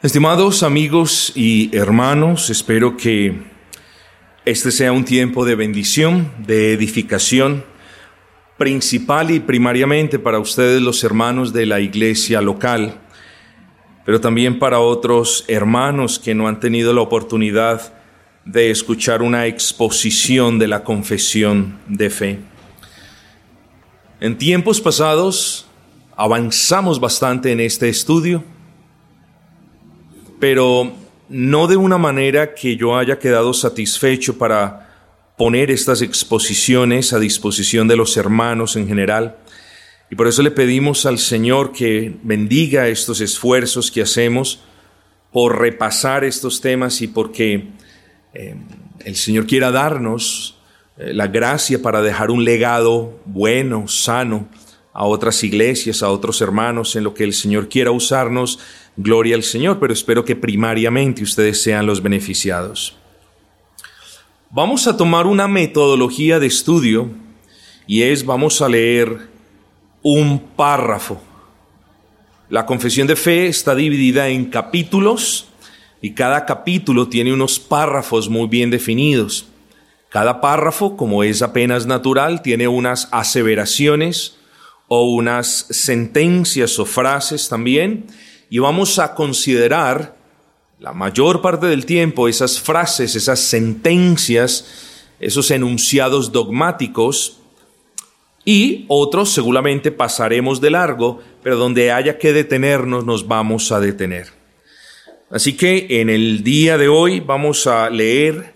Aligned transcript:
Estimados 0.00 0.62
amigos 0.62 1.32
y 1.34 1.76
hermanos, 1.76 2.50
espero 2.50 2.96
que 2.96 3.42
este 4.44 4.70
sea 4.70 4.92
un 4.92 5.04
tiempo 5.04 5.44
de 5.44 5.56
bendición, 5.56 6.30
de 6.46 6.72
edificación, 6.72 7.64
principal 8.56 9.32
y 9.32 9.40
primariamente 9.40 10.20
para 10.20 10.38
ustedes 10.38 10.80
los 10.82 11.02
hermanos 11.02 11.52
de 11.52 11.66
la 11.66 11.80
iglesia 11.80 12.40
local, 12.40 13.00
pero 14.06 14.20
también 14.20 14.60
para 14.60 14.78
otros 14.78 15.44
hermanos 15.48 16.20
que 16.20 16.32
no 16.32 16.46
han 16.46 16.60
tenido 16.60 16.92
la 16.92 17.00
oportunidad 17.00 17.92
de 18.44 18.70
escuchar 18.70 19.20
una 19.20 19.46
exposición 19.46 20.60
de 20.60 20.68
la 20.68 20.84
confesión 20.84 21.76
de 21.88 22.10
fe. 22.10 22.38
En 24.20 24.38
tiempos 24.38 24.80
pasados 24.80 25.66
avanzamos 26.14 27.00
bastante 27.00 27.50
en 27.50 27.58
este 27.58 27.88
estudio, 27.88 28.44
pero 30.38 30.92
no 31.28 31.66
de 31.66 31.76
una 31.76 31.98
manera 31.98 32.54
que 32.54 32.76
yo 32.76 32.96
haya 32.96 33.18
quedado 33.18 33.52
satisfecho 33.52 34.38
para 34.38 34.88
poner 35.36 35.70
estas 35.70 36.02
exposiciones 36.02 37.12
a 37.12 37.18
disposición 37.18 37.86
de 37.86 37.96
los 37.96 38.16
hermanos 38.16 38.76
en 38.76 38.88
general. 38.88 39.36
Y 40.10 40.16
por 40.16 40.26
eso 40.26 40.42
le 40.42 40.50
pedimos 40.50 41.06
al 41.06 41.18
Señor 41.18 41.72
que 41.72 42.14
bendiga 42.22 42.88
estos 42.88 43.20
esfuerzos 43.20 43.90
que 43.90 44.02
hacemos 44.02 44.60
por 45.32 45.58
repasar 45.60 46.24
estos 46.24 46.60
temas 46.60 47.02
y 47.02 47.08
porque 47.08 47.68
eh, 48.32 48.56
el 49.04 49.16
Señor 49.16 49.46
quiera 49.46 49.70
darnos 49.70 50.58
eh, 50.96 51.12
la 51.12 51.28
gracia 51.28 51.82
para 51.82 52.00
dejar 52.00 52.30
un 52.30 52.44
legado 52.44 53.20
bueno, 53.26 53.86
sano 53.86 54.48
a 54.98 55.04
otras 55.04 55.44
iglesias, 55.44 56.02
a 56.02 56.10
otros 56.10 56.40
hermanos, 56.40 56.96
en 56.96 57.04
lo 57.04 57.14
que 57.14 57.22
el 57.22 57.32
Señor 57.32 57.68
quiera 57.68 57.92
usarnos 57.92 58.58
Gloria 58.96 59.36
al 59.36 59.44
Señor, 59.44 59.78
pero 59.78 59.92
espero 59.92 60.24
que 60.24 60.34
primariamente 60.34 61.22
ustedes 61.22 61.62
sean 61.62 61.86
los 61.86 62.02
beneficiados. 62.02 62.96
Vamos 64.50 64.88
a 64.88 64.96
tomar 64.96 65.28
una 65.28 65.46
metodología 65.46 66.40
de 66.40 66.48
estudio 66.48 67.10
y 67.86 68.02
es, 68.02 68.26
vamos 68.26 68.60
a 68.60 68.68
leer 68.68 69.28
un 70.02 70.40
párrafo. 70.40 71.22
La 72.48 72.66
confesión 72.66 73.06
de 73.06 73.14
fe 73.14 73.46
está 73.46 73.76
dividida 73.76 74.26
en 74.26 74.46
capítulos 74.46 75.46
y 76.02 76.10
cada 76.10 76.44
capítulo 76.44 77.08
tiene 77.08 77.32
unos 77.32 77.60
párrafos 77.60 78.28
muy 78.28 78.48
bien 78.48 78.70
definidos. 78.70 79.46
Cada 80.08 80.40
párrafo, 80.40 80.96
como 80.96 81.22
es 81.22 81.40
apenas 81.40 81.86
natural, 81.86 82.42
tiene 82.42 82.66
unas 82.66 83.08
aseveraciones 83.12 84.37
o 84.88 85.04
unas 85.04 85.66
sentencias 85.70 86.78
o 86.78 86.84
frases 86.84 87.48
también 87.48 88.06
y 88.50 88.58
vamos 88.58 88.98
a 88.98 89.14
considerar 89.14 90.16
la 90.80 90.92
mayor 90.92 91.42
parte 91.42 91.66
del 91.66 91.84
tiempo 91.84 92.28
esas 92.28 92.60
frases, 92.60 93.14
esas 93.14 93.40
sentencias, 93.40 95.14
esos 95.20 95.50
enunciados 95.50 96.32
dogmáticos 96.32 97.40
y 98.44 98.86
otros 98.88 99.30
seguramente 99.30 99.90
pasaremos 99.90 100.60
de 100.60 100.70
largo, 100.70 101.20
pero 101.42 101.56
donde 101.56 101.92
haya 101.92 102.18
que 102.18 102.32
detenernos 102.32 103.04
nos 103.04 103.28
vamos 103.28 103.72
a 103.72 103.80
detener. 103.80 104.28
Así 105.30 105.54
que 105.54 106.00
en 106.00 106.08
el 106.08 106.42
día 106.42 106.78
de 106.78 106.88
hoy 106.88 107.20
vamos 107.20 107.66
a 107.66 107.90
leer 107.90 108.54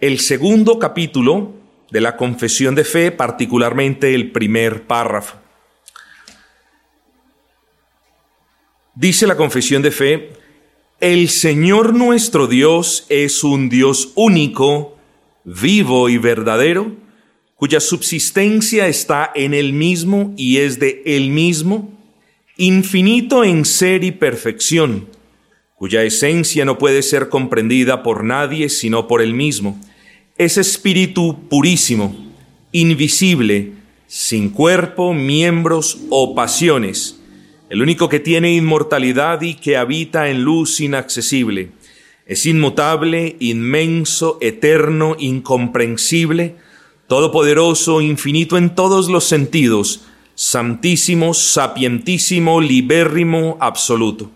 el 0.00 0.20
segundo 0.20 0.78
capítulo 0.78 1.54
de 1.90 2.02
la 2.02 2.16
confesión 2.16 2.74
de 2.74 2.84
fe, 2.84 3.10
particularmente 3.12 4.14
el 4.14 4.30
primer 4.32 4.82
párrafo. 4.82 5.43
Dice 8.96 9.26
la 9.26 9.36
confesión 9.36 9.82
de 9.82 9.90
fe, 9.90 10.30
el 11.00 11.28
Señor 11.28 11.94
nuestro 11.94 12.46
Dios 12.46 13.06
es 13.08 13.42
un 13.42 13.68
Dios 13.68 14.12
único, 14.14 14.96
vivo 15.42 16.08
y 16.08 16.16
verdadero, 16.16 16.94
cuya 17.56 17.80
subsistencia 17.80 18.86
está 18.86 19.32
en 19.34 19.52
Él 19.52 19.72
mismo 19.72 20.32
y 20.36 20.58
es 20.58 20.78
de 20.78 21.02
Él 21.06 21.30
mismo, 21.30 21.92
infinito 22.56 23.42
en 23.42 23.64
ser 23.64 24.04
y 24.04 24.12
perfección, 24.12 25.08
cuya 25.74 26.04
esencia 26.04 26.64
no 26.64 26.78
puede 26.78 27.02
ser 27.02 27.28
comprendida 27.28 28.04
por 28.04 28.22
nadie 28.22 28.68
sino 28.68 29.08
por 29.08 29.22
Él 29.22 29.34
mismo. 29.34 29.80
Es 30.38 30.56
espíritu 30.56 31.48
purísimo, 31.48 32.32
invisible, 32.70 33.72
sin 34.06 34.50
cuerpo, 34.50 35.14
miembros 35.14 35.98
o 36.10 36.36
pasiones 36.36 37.20
el 37.74 37.82
único 37.82 38.08
que 38.08 38.20
tiene 38.20 38.54
inmortalidad 38.54 39.42
y 39.42 39.54
que 39.54 39.76
habita 39.76 40.28
en 40.28 40.44
luz 40.44 40.80
inaccesible. 40.80 41.72
Es 42.24 42.46
inmutable, 42.46 43.34
inmenso, 43.40 44.38
eterno, 44.40 45.16
incomprensible, 45.18 46.54
todopoderoso, 47.08 48.00
infinito 48.00 48.58
en 48.58 48.76
todos 48.76 49.08
los 49.08 49.24
sentidos, 49.24 50.04
santísimo, 50.36 51.34
sapientísimo, 51.34 52.60
libérrimo, 52.60 53.58
absoluto, 53.58 54.30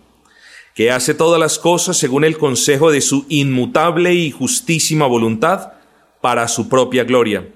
que 0.75 0.91
hace 0.91 1.15
todas 1.15 1.38
las 1.38 1.60
cosas 1.60 1.97
según 1.97 2.25
el 2.25 2.38
consejo 2.38 2.91
de 2.91 3.00
su 3.00 3.25
inmutable 3.28 4.15
y 4.15 4.32
justísima 4.32 5.06
voluntad 5.06 5.75
para 6.21 6.48
su 6.48 6.69
propia 6.69 7.04
gloria. 7.04 7.48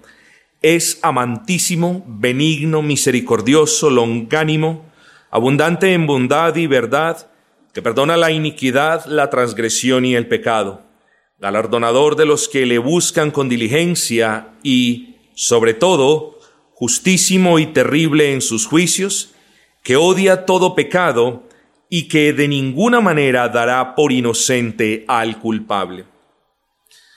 Es 0.63 1.01
amantísimo, 1.03 2.05
benigno, 2.07 2.83
misericordioso, 2.83 3.91
longánimo, 3.91 4.92
abundante 5.33 5.95
en 5.95 6.07
bondad 6.07 6.55
y 6.57 6.67
verdad, 6.67 7.27
que 7.73 7.81
perdona 7.81 8.19
la 8.19 8.31
iniquidad, 8.31 9.07
la 9.07 9.31
transgresión 9.31 10.05
y 10.05 10.15
el 10.15 10.29
pecado, 10.29 10.83
galardonador 11.39 12.17
de 12.17 12.27
los 12.27 12.49
que 12.51 12.67
le 12.67 12.77
buscan 12.77 13.31
con 13.31 13.49
diligencia 13.49 14.49
y, 14.63 15.17
sobre 15.35 15.73
todo, 15.73 16.39
justísimo 16.75 17.59
y 17.59 17.67
terrible 17.67 18.35
en 18.35 18.43
sus 18.43 18.67
juicios, 18.67 19.33
que 19.83 19.97
odia 19.97 20.45
todo 20.45 20.75
pecado 20.75 21.45
y 21.89 22.09
que 22.09 22.35
de 22.35 22.47
ninguna 22.47 23.01
manera 23.01 23.49
dará 23.49 23.95
por 23.95 24.13
inocente 24.13 25.07
al 25.09 25.39
culpable. 25.39 26.05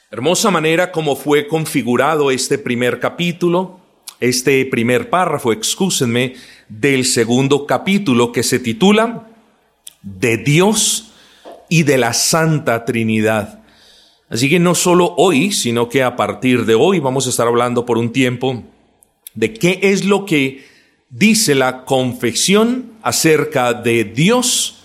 Hermosa 0.09 0.51
manera 0.51 0.93
como 0.93 1.17
fue 1.17 1.47
configurado 1.47 2.31
este 2.31 2.57
primer 2.57 3.01
capítulo, 3.01 3.81
este 4.19 4.65
primer 4.65 5.09
párrafo, 5.09 5.51
excúsenme, 5.51 6.35
del 6.69 7.05
segundo 7.05 7.65
capítulo 7.65 8.31
que 8.31 8.43
se 8.43 8.59
titula 8.59 9.27
De 10.01 10.37
Dios 10.37 11.11
y 11.69 11.83
de 11.83 11.97
la 11.97 12.13
Santa 12.13 12.85
Trinidad. 12.85 13.59
Así 14.29 14.49
que 14.49 14.59
no 14.59 14.73
solo 14.73 15.13
hoy, 15.17 15.51
sino 15.51 15.89
que 15.89 16.03
a 16.03 16.15
partir 16.15 16.65
de 16.65 16.75
hoy 16.75 16.99
vamos 16.99 17.27
a 17.27 17.29
estar 17.29 17.47
hablando 17.47 17.85
por 17.85 17.97
un 17.97 18.11
tiempo 18.11 18.63
de 19.35 19.53
qué 19.53 19.79
es 19.83 20.05
lo 20.05 20.25
que 20.25 20.65
dice 21.09 21.53
la 21.53 21.85
confesión 21.85 22.93
acerca 23.03 23.73
de 23.73 24.03
Dios 24.03 24.83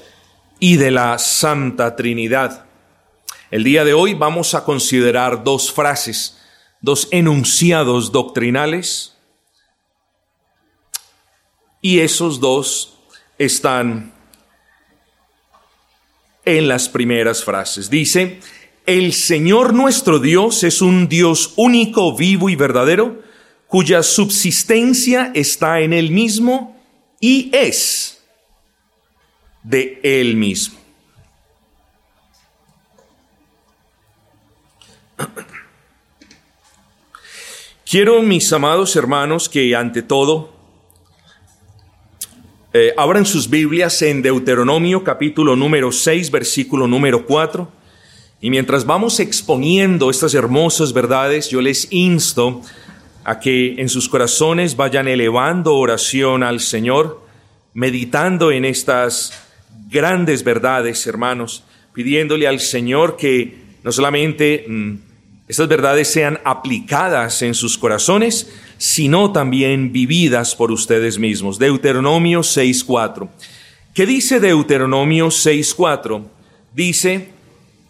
y 0.59 0.77
de 0.77 0.91
la 0.91 1.19
Santa 1.19 1.97
Trinidad. 1.97 2.67
El 3.51 3.65
día 3.65 3.85
de 3.85 3.95
hoy 3.95 4.15
vamos 4.15 4.55
a 4.55 4.65
considerar 4.65 5.43
dos 5.43 5.73
frases, 5.73 6.39
dos 6.83 7.09
enunciados 7.11 8.13
doctrinales 8.13 9.17
y 11.81 12.01
esos 12.01 12.41
dos 12.41 12.99
están 13.39 14.13
en 16.45 16.69
las 16.69 16.89
primeras 16.89 17.45
frases. 17.45 17.91
Dice, 17.91 18.41
el 18.87 19.13
Señor 19.13 19.75
nuestro 19.75 20.19
Dios 20.19 20.65
es 20.65 20.83
un 20.83 21.09
Dios 21.09 21.53
único, 21.57 22.17
vivo 22.17 22.49
y 22.49 22.57
verdadero, 22.57 23.23
cuya 23.67 24.03
subsistencia 24.03 25.31
está 25.35 25.81
en 25.81 25.93
Él 25.93 26.11
mismo 26.11 26.77
y 27.21 27.51
es 27.55 28.25
de 29.63 30.01
Él 30.03 30.37
mismo. 30.37 30.79
Quiero, 37.89 38.23
mis 38.23 38.53
amados 38.53 38.97
hermanos, 38.97 39.49
que 39.49 39.75
ante 39.77 40.03
todo 40.03 40.60
eh, 42.73 42.95
abran 42.97 43.27
sus 43.27 43.51
Biblias 43.51 44.01
en 44.03 44.23
Deuteronomio 44.23 45.03
capítulo 45.03 45.57
número 45.57 45.91
6, 45.91 46.31
versículo 46.31 46.87
número 46.87 47.27
4. 47.27 47.69
Y 48.41 48.51
mientras 48.51 48.87
vamos 48.87 49.19
exponiendo 49.19 50.09
estas 50.09 50.35
hermosas 50.35 50.93
verdades, 50.93 51.51
yo 51.51 51.61
les 51.61 51.89
insto 51.91 52.63
a 53.25 53.41
que 53.41 53.75
en 53.81 53.89
sus 53.89 54.09
corazones 54.09 54.77
vayan 54.77 55.09
elevando 55.09 55.75
oración 55.75 56.45
al 56.45 56.61
Señor, 56.61 57.27
meditando 57.75 58.53
en 58.53 58.65
estas 58.65 59.33
grandes 59.91 60.45
verdades, 60.45 61.05
hermanos, 61.09 61.65
pidiéndole 61.93 62.47
al 62.47 62.61
Señor 62.61 63.17
que 63.17 63.59
no 63.83 63.91
solamente 63.91 64.65
mm, 64.69 64.95
estas 65.51 65.67
verdades 65.67 66.07
sean 66.07 66.39
aplicadas 66.45 67.43
en 67.43 67.55
sus 67.55 67.77
corazones, 67.77 68.53
sino 68.79 69.33
también 69.33 69.91
vividas 69.91 70.55
por 70.55 70.71
ustedes 70.71 71.19
mismos. 71.19 71.59
Deuteronomio 71.59 72.43
6.4. 72.43 73.29
¿Qué 73.93 74.07
dice 74.07 74.39
Deuteronomio 74.39 75.27
6.4? 75.27 76.23
dice, 76.73 77.31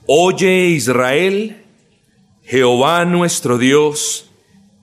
Oye 0.06 0.68
Israel, 0.68 1.62
Jehová 2.44 3.04
nuestro 3.04 3.58
Dios, 3.58 4.30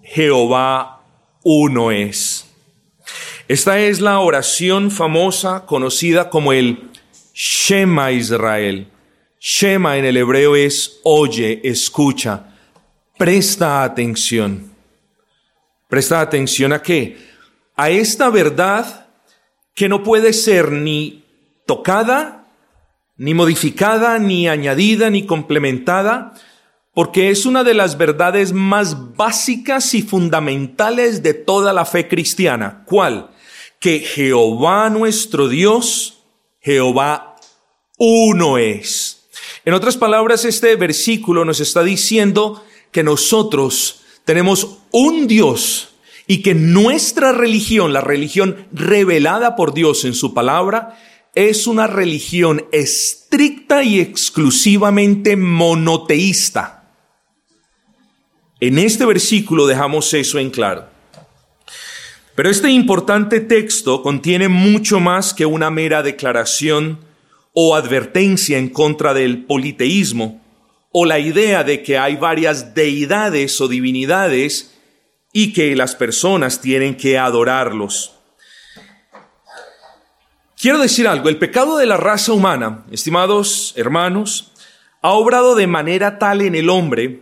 Jehová 0.03 1.01
uno 1.43 1.89
es. 1.89 2.45
Esta 3.47 3.79
es 3.79 4.01
la 4.01 4.19
oración 4.19 4.91
famosa 4.91 5.65
conocida 5.65 6.29
como 6.29 6.53
el 6.53 6.91
Shema 7.33 8.11
Israel. 8.11 8.87
Shema 9.39 9.97
en 9.97 10.05
el 10.05 10.17
hebreo 10.17 10.55
es 10.55 10.99
oye, 11.03 11.59
escucha, 11.63 12.53
presta 13.17 13.83
atención. 13.83 14.71
Presta 15.89 16.21
atención 16.21 16.73
a 16.73 16.81
qué? 16.81 17.17
A 17.75 17.89
esta 17.89 18.29
verdad 18.29 19.07
que 19.73 19.89
no 19.89 20.03
puede 20.03 20.33
ser 20.33 20.71
ni 20.71 21.23
tocada, 21.65 22.47
ni 23.15 23.33
modificada, 23.33 24.19
ni 24.19 24.47
añadida, 24.47 25.09
ni 25.09 25.25
complementada, 25.25 26.33
porque 26.93 27.29
es 27.29 27.45
una 27.45 27.63
de 27.63 27.73
las 27.73 27.97
verdades 27.97 28.53
más 28.53 29.15
básicas 29.15 29.93
y 29.93 30.01
fundamentales 30.01 31.21
de 31.21 31.33
toda 31.33 31.73
la 31.73 31.85
fe 31.85 32.07
cristiana. 32.07 32.83
¿Cuál? 32.85 33.29
Que 33.79 33.99
Jehová 33.99 34.89
nuestro 34.89 35.47
Dios, 35.47 36.23
Jehová 36.59 37.35
uno 37.97 38.57
es. 38.57 39.29
En 39.63 39.73
otras 39.73 39.97
palabras, 39.97 40.45
este 40.45 40.75
versículo 40.75 41.45
nos 41.45 41.59
está 41.59 41.83
diciendo 41.83 42.63
que 42.97 43.03
nosotros 43.03 44.01
tenemos 44.25 44.79
un 44.89 45.27
Dios 45.27 45.89
y 46.25 46.41
que 46.41 46.55
nuestra 46.55 47.31
religión, 47.31 47.93
la 47.93 48.01
religión 48.01 48.65
revelada 48.71 49.55
por 49.55 49.75
Dios 49.75 50.03
en 50.03 50.15
su 50.15 50.33
palabra, 50.33 50.97
es 51.35 51.67
una 51.67 51.85
religión 51.85 52.65
estricta 52.71 53.83
y 53.83 53.99
exclusivamente 53.99 55.35
monoteísta. 55.37 56.89
En 58.59 58.79
este 58.79 59.05
versículo 59.05 59.67
dejamos 59.67 60.11
eso 60.15 60.39
en 60.39 60.49
claro. 60.49 60.87
Pero 62.33 62.49
este 62.49 62.71
importante 62.71 63.41
texto 63.41 64.01
contiene 64.01 64.47
mucho 64.47 64.99
más 64.99 65.35
que 65.35 65.45
una 65.45 65.69
mera 65.69 66.01
declaración 66.01 66.97
o 67.53 67.75
advertencia 67.75 68.57
en 68.57 68.69
contra 68.69 69.13
del 69.13 69.45
politeísmo 69.45 70.46
o 70.99 71.05
la 71.05 71.19
idea 71.19 71.63
de 71.63 71.83
que 71.83 71.99
hay 71.99 72.15
varias 72.15 72.73
deidades 72.73 73.61
o 73.61 73.67
divinidades 73.67 74.73
y 75.31 75.53
que 75.53 75.75
las 75.75 75.93
personas 75.93 76.59
tienen 76.59 76.97
que 76.97 77.19
adorarlos. 77.19 78.15
Quiero 80.59 80.79
decir 80.79 81.07
algo, 81.07 81.29
el 81.29 81.37
pecado 81.37 81.77
de 81.77 81.85
la 81.85 81.97
raza 81.97 82.33
humana, 82.33 82.83
estimados 82.89 83.75
hermanos, 83.77 84.53
ha 85.03 85.11
obrado 85.11 85.53
de 85.53 85.67
manera 85.67 86.17
tal 86.17 86.41
en 86.41 86.55
el 86.55 86.67
hombre 86.67 87.21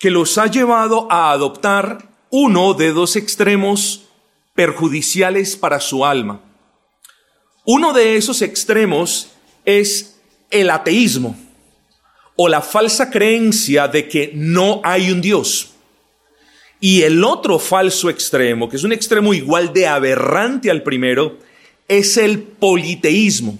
que 0.00 0.10
los 0.10 0.36
ha 0.36 0.48
llevado 0.48 1.06
a 1.08 1.30
adoptar 1.30 2.08
uno 2.30 2.74
de 2.74 2.90
dos 2.90 3.14
extremos 3.14 4.08
perjudiciales 4.54 5.54
para 5.54 5.78
su 5.78 6.04
alma. 6.04 6.40
Uno 7.64 7.92
de 7.92 8.16
esos 8.16 8.42
extremos 8.42 9.30
es 9.64 10.20
el 10.50 10.68
ateísmo 10.70 11.36
o 12.36 12.48
la 12.48 12.60
falsa 12.60 13.10
creencia 13.10 13.88
de 13.88 14.08
que 14.08 14.32
no 14.34 14.80
hay 14.84 15.10
un 15.10 15.20
Dios. 15.20 15.70
Y 16.80 17.02
el 17.02 17.24
otro 17.24 17.58
falso 17.58 18.10
extremo, 18.10 18.68
que 18.68 18.76
es 18.76 18.84
un 18.84 18.92
extremo 18.92 19.32
igual 19.32 19.72
de 19.72 19.86
aberrante 19.86 20.70
al 20.70 20.82
primero, 20.82 21.38
es 21.88 22.16
el 22.16 22.40
politeísmo. 22.40 23.58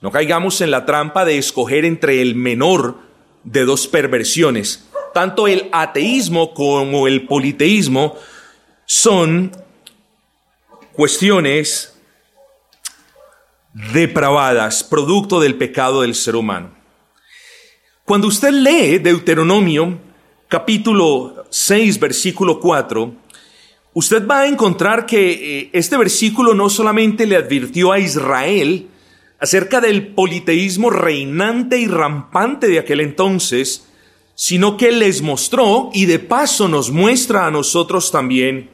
No 0.00 0.10
caigamos 0.10 0.60
en 0.60 0.70
la 0.70 0.86
trampa 0.86 1.24
de 1.24 1.38
escoger 1.38 1.84
entre 1.84 2.22
el 2.22 2.34
menor 2.34 2.98
de 3.42 3.64
dos 3.64 3.86
perversiones. 3.86 4.86
Tanto 5.12 5.48
el 5.48 5.68
ateísmo 5.72 6.54
como 6.54 7.06
el 7.06 7.26
politeísmo 7.26 8.16
son 8.86 9.52
cuestiones 10.92 11.94
depravadas, 13.72 14.84
producto 14.84 15.40
del 15.40 15.56
pecado 15.56 16.02
del 16.02 16.14
ser 16.14 16.36
humano. 16.36 16.83
Cuando 18.04 18.28
usted 18.28 18.50
lee 18.50 18.98
Deuteronomio 18.98 19.98
capítulo 20.46 21.46
6, 21.48 21.98
versículo 21.98 22.60
4, 22.60 23.14
usted 23.94 24.26
va 24.26 24.40
a 24.40 24.46
encontrar 24.46 25.06
que 25.06 25.60
eh, 25.60 25.70
este 25.72 25.96
versículo 25.96 26.52
no 26.52 26.68
solamente 26.68 27.24
le 27.24 27.36
advirtió 27.36 27.92
a 27.92 27.98
Israel 27.98 28.88
acerca 29.40 29.80
del 29.80 30.08
politeísmo 30.08 30.90
reinante 30.90 31.78
y 31.78 31.86
rampante 31.86 32.66
de 32.66 32.78
aquel 32.78 33.00
entonces, 33.00 33.86
sino 34.34 34.76
que 34.76 34.92
les 34.92 35.22
mostró 35.22 35.88
y 35.94 36.04
de 36.04 36.18
paso 36.18 36.68
nos 36.68 36.90
muestra 36.90 37.46
a 37.46 37.50
nosotros 37.50 38.10
también 38.10 38.68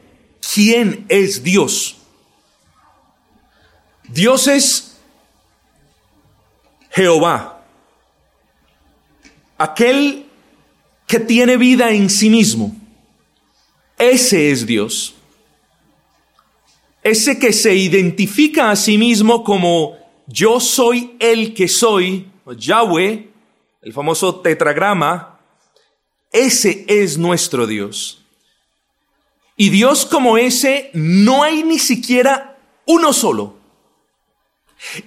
quién 0.54 1.06
es 1.08 1.44
Dios. 1.44 1.98
Dios 4.08 4.48
es 4.48 4.98
Jehová, 6.90 7.59
aquel 9.60 10.24
que 11.06 11.20
tiene 11.20 11.58
vida 11.58 11.90
en 11.90 12.08
sí 12.08 12.30
mismo. 12.30 12.74
Ese 13.98 14.50
es 14.50 14.64
Dios. 14.64 15.14
Ese 17.02 17.38
que 17.38 17.52
se 17.52 17.74
identifica 17.74 18.70
a 18.70 18.76
sí 18.76 18.96
mismo 18.96 19.44
como 19.44 19.98
yo 20.26 20.60
soy 20.60 21.14
el 21.18 21.52
que 21.52 21.68
soy, 21.68 22.26
Yahweh, 22.56 23.28
el 23.82 23.92
famoso 23.92 24.36
tetragrama, 24.36 25.38
ese 26.32 26.86
es 26.88 27.18
nuestro 27.18 27.66
Dios. 27.66 28.22
Y 29.56 29.68
Dios 29.68 30.06
como 30.06 30.38
ese 30.38 30.90
no 30.94 31.42
hay 31.42 31.64
ni 31.64 31.78
siquiera 31.78 32.58
uno 32.86 33.12
solo. 33.12 33.56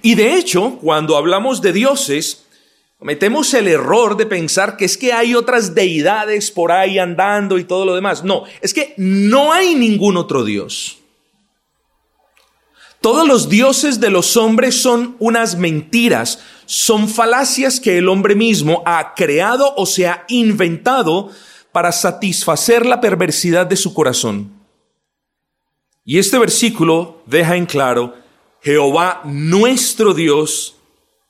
Y 0.00 0.14
de 0.14 0.36
hecho, 0.36 0.78
cuando 0.80 1.16
hablamos 1.16 1.60
de 1.60 1.72
dioses, 1.72 2.43
Cometemos 3.04 3.52
el 3.52 3.68
error 3.68 4.16
de 4.16 4.24
pensar 4.24 4.78
que 4.78 4.86
es 4.86 4.96
que 4.96 5.12
hay 5.12 5.34
otras 5.34 5.74
deidades 5.74 6.50
por 6.50 6.72
ahí 6.72 6.98
andando 6.98 7.58
y 7.58 7.64
todo 7.64 7.84
lo 7.84 7.94
demás. 7.94 8.24
No, 8.24 8.44
es 8.62 8.72
que 8.72 8.94
no 8.96 9.52
hay 9.52 9.74
ningún 9.74 10.16
otro 10.16 10.42
Dios. 10.42 11.00
Todos 13.02 13.28
los 13.28 13.50
dioses 13.50 14.00
de 14.00 14.08
los 14.08 14.38
hombres 14.38 14.80
son 14.80 15.16
unas 15.18 15.58
mentiras, 15.58 16.38
son 16.64 17.06
falacias 17.06 17.78
que 17.78 17.98
el 17.98 18.08
hombre 18.08 18.34
mismo 18.34 18.82
ha 18.86 19.12
creado 19.14 19.74
o 19.76 19.84
se 19.84 20.08
ha 20.08 20.24
inventado 20.28 21.30
para 21.72 21.92
satisfacer 21.92 22.86
la 22.86 23.02
perversidad 23.02 23.66
de 23.66 23.76
su 23.76 23.92
corazón. 23.92 24.50
Y 26.06 26.18
este 26.18 26.38
versículo 26.38 27.22
deja 27.26 27.54
en 27.54 27.66
claro, 27.66 28.14
Jehová 28.62 29.20
nuestro 29.26 30.14
Dios 30.14 30.76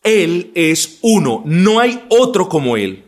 él 0.05 0.53
es 0.55 0.99
uno, 1.01 1.43
no 1.47 1.81
hay 1.81 2.05
otro 2.11 2.49
como 2.49 2.77
Él. 2.77 3.03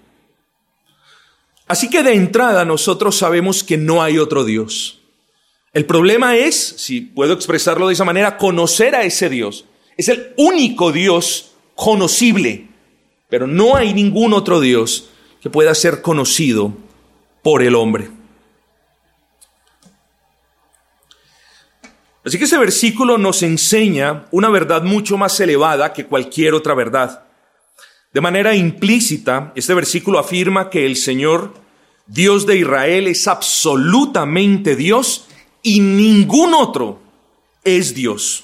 Así 1.69 1.91
que 1.91 2.03
de 2.03 2.15
entrada 2.15 2.65
nosotros 2.65 3.17
sabemos 3.17 3.63
que 3.63 3.77
no 3.77 4.03
hay 4.03 4.19
otro 4.19 4.45
Dios. 4.45 5.01
El 5.73 5.85
problema 5.85 6.37
es, 6.37 6.57
si 6.57 7.03
puedo 7.03 7.35
expresarlo 7.35 7.87
de 7.87 7.93
esa 7.93 8.05
manera, 8.05 8.39
conocer 8.39 8.95
a 8.95 9.03
ese 9.03 9.29
Dios. 9.29 9.67
Es 9.97 10.09
el 10.09 10.33
único 10.37 10.91
Dios 10.91 11.53
conocible, 11.75 12.69
pero 13.29 13.47
no 13.47 13.77
hay 13.77 13.93
ningún 13.93 14.33
otro 14.33 14.61
Dios 14.61 15.11
que 15.43 15.51
pueda 15.51 15.75
ser 15.75 16.01
conocido 16.01 16.73
por 17.43 17.63
el 17.63 17.75
hombre. 17.75 18.09
Así 22.27 22.39
que 22.39 22.45
ese 22.45 22.59
versículo 22.59 23.19
nos 23.19 23.45
enseña 23.45 24.27
una 24.33 24.49
verdad 24.49 24.83
mucho 24.83 25.17
más 25.17 25.39
elevada 25.39 25.93
que 25.93 26.07
cualquier 26.07 26.55
otra 26.55 26.75
verdad. 26.75 27.23
De 28.13 28.21
manera 28.21 28.57
implícita, 28.57 29.53
este 29.55 29.75
versículo 29.75 30.19
afirma 30.19 30.69
que 30.69 30.87
el 30.87 30.97
Señor, 30.97 31.55
Dios 32.09 32.45
de 32.45 32.57
Israel, 32.57 33.07
es 33.07 33.29
absolutamente 33.29 34.75
Dios 34.75 35.29
y 35.63 35.79
ningún 35.79 36.53
otro 36.53 36.99
es 37.63 37.95
Dios. 37.95 38.43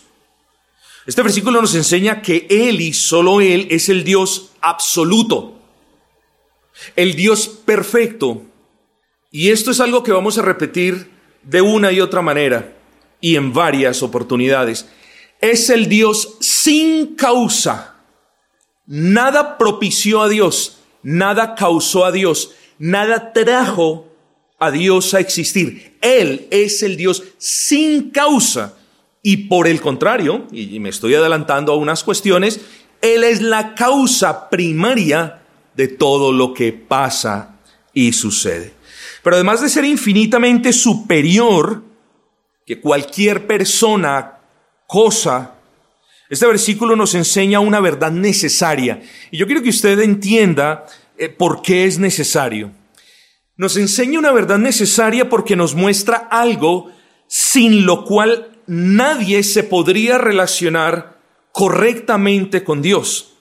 Este 1.05 1.23
versículo 1.23 1.61
nos 1.61 1.75
enseña 1.75 2.23
que 2.23 2.47
Él 2.49 2.81
y 2.81 2.93
solo 2.93 3.41
Él 3.41 3.67
es 3.69 3.89
el 3.89 4.05
Dios 4.05 4.53
absoluto, 4.61 5.59
el 6.95 7.17
Dios 7.17 7.49
perfecto. 7.49 8.43
Y 9.33 9.49
esto 9.49 9.73
es 9.73 9.81
algo 9.81 10.05
que 10.05 10.13
vamos 10.13 10.39
a 10.39 10.43
repetir 10.43 11.11
de 11.43 11.63
una 11.63 11.91
y 11.91 12.01
otra 12.01 12.23
manera 12.23 12.77
y 13.23 13.37
en 13.37 13.55
varias 13.55 14.03
oportunidades. 14.03 14.87
Es 15.41 15.71
el 15.71 15.89
Dios 15.89 16.37
sin 16.41 17.15
causa. 17.15 17.95
Nada 18.87 19.57
propició 19.57 20.21
a 20.21 20.29
Dios, 20.29 20.81
nada 21.03 21.55
causó 21.55 22.05
a 22.05 22.13
Dios, 22.13 22.51
nada 22.79 23.33
trajo 23.33 24.09
a 24.59 24.71
Dios 24.71 25.15
a 25.15 25.21
existir. 25.21 25.97
Él 26.03 26.49
es 26.51 26.83
el 26.83 26.99
Dios 26.99 27.23
sin 27.39 28.11
causa. 28.11 28.77
Y 29.23 29.49
por 29.49 29.69
el 29.69 29.81
contrario, 29.81 30.49
y 30.51 30.79
me 30.81 30.89
estoy 30.89 31.15
adelantando 31.15 31.73
a 31.73 31.77
unas 31.77 32.03
cuestiones, 32.03 32.61
Él 33.01 33.23
es 33.23 33.41
la 33.41 33.75
causa 33.77 34.51
primaria 34.51 35.43
de 35.77 35.87
todo 35.87 36.33
lo 36.33 36.53
que 36.53 36.73
pasa 36.73 37.61
y 37.95 38.13
sucede. 38.13 38.75
Pero 39.23 39.37
además 39.37 39.61
de 39.61 39.69
ser 39.69 39.85
infinitamente 39.85 40.73
superior 40.73 41.92
que 42.67 42.81
cualquier 42.81 43.47
persona, 43.47 44.39
cosa, 44.87 45.55
este 46.33 46.47
versículo 46.47 46.97
nos 46.97 47.15
enseña 47.15 47.61
una 47.61 47.81
verdad 47.81 48.11
necesaria. 48.11 49.03
Y 49.31 49.37
yo 49.37 49.47
quiero 49.47 49.63
que 49.63 49.69
usted 49.69 49.99
entienda 50.01 50.87
eh, 51.19 51.29
por 51.29 51.61
qué 51.61 51.85
es 51.85 51.99
necesario. 51.99 52.73
Nos 53.57 53.77
enseña 53.77 54.19
una 54.19 54.33
verdad 54.33 54.59
necesaria 54.59 55.29
porque 55.29 55.57
nos 55.57 55.75
muestra 55.75 56.17
algo 56.17 56.91
sin 57.27 57.85
lo 57.85 58.05
cual 58.05 58.63
nadie 58.67 59.43
se 59.43 59.63
podría 59.63 60.17
relacionar 60.17 61.21
correctamente 61.53 62.65
con 62.65 62.81
Dios. 62.81 63.35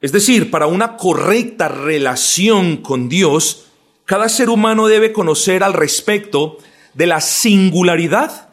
Es 0.00 0.12
decir, 0.12 0.50
para 0.52 0.68
una 0.68 0.96
correcta 0.96 1.68
relación 1.68 2.76
con 2.76 3.08
Dios, 3.08 3.66
cada 4.04 4.28
ser 4.28 4.48
humano 4.48 4.86
debe 4.86 5.12
conocer 5.12 5.64
al 5.64 5.72
respecto 5.72 6.58
de 6.98 7.06
la 7.06 7.20
singularidad, 7.20 8.48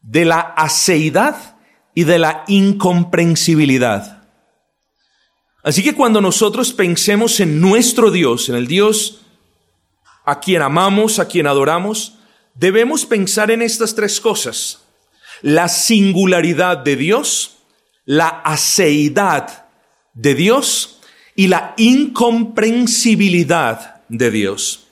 de 0.00 0.24
la 0.24 0.40
aceidad 0.40 1.56
y 1.94 2.04
de 2.04 2.18
la 2.18 2.44
incomprensibilidad. 2.48 4.22
Así 5.62 5.82
que 5.82 5.94
cuando 5.94 6.22
nosotros 6.22 6.72
pensemos 6.72 7.38
en 7.38 7.60
nuestro 7.60 8.10
Dios, 8.10 8.48
en 8.48 8.54
el 8.54 8.66
Dios 8.66 9.26
a 10.24 10.40
quien 10.40 10.62
amamos, 10.62 11.18
a 11.18 11.28
quien 11.28 11.46
adoramos, 11.46 12.14
debemos 12.54 13.04
pensar 13.04 13.50
en 13.50 13.60
estas 13.60 13.94
tres 13.94 14.22
cosas. 14.22 14.80
La 15.42 15.68
singularidad 15.68 16.78
de 16.78 16.96
Dios, 16.96 17.58
la 18.06 18.28
aceidad 18.28 19.66
de 20.14 20.34
Dios 20.34 21.00
y 21.34 21.48
la 21.48 21.74
incomprensibilidad 21.76 24.02
de 24.08 24.30
Dios. 24.30 24.85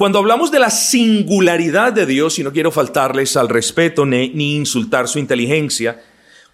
Cuando 0.00 0.18
hablamos 0.18 0.50
de 0.50 0.58
la 0.58 0.70
singularidad 0.70 1.92
de 1.92 2.06
Dios, 2.06 2.38
y 2.38 2.42
no 2.42 2.54
quiero 2.54 2.70
faltarles 2.70 3.36
al 3.36 3.50
respeto 3.50 4.06
ni, 4.06 4.56
insultar 4.56 5.08
su 5.08 5.18
inteligencia, 5.18 6.02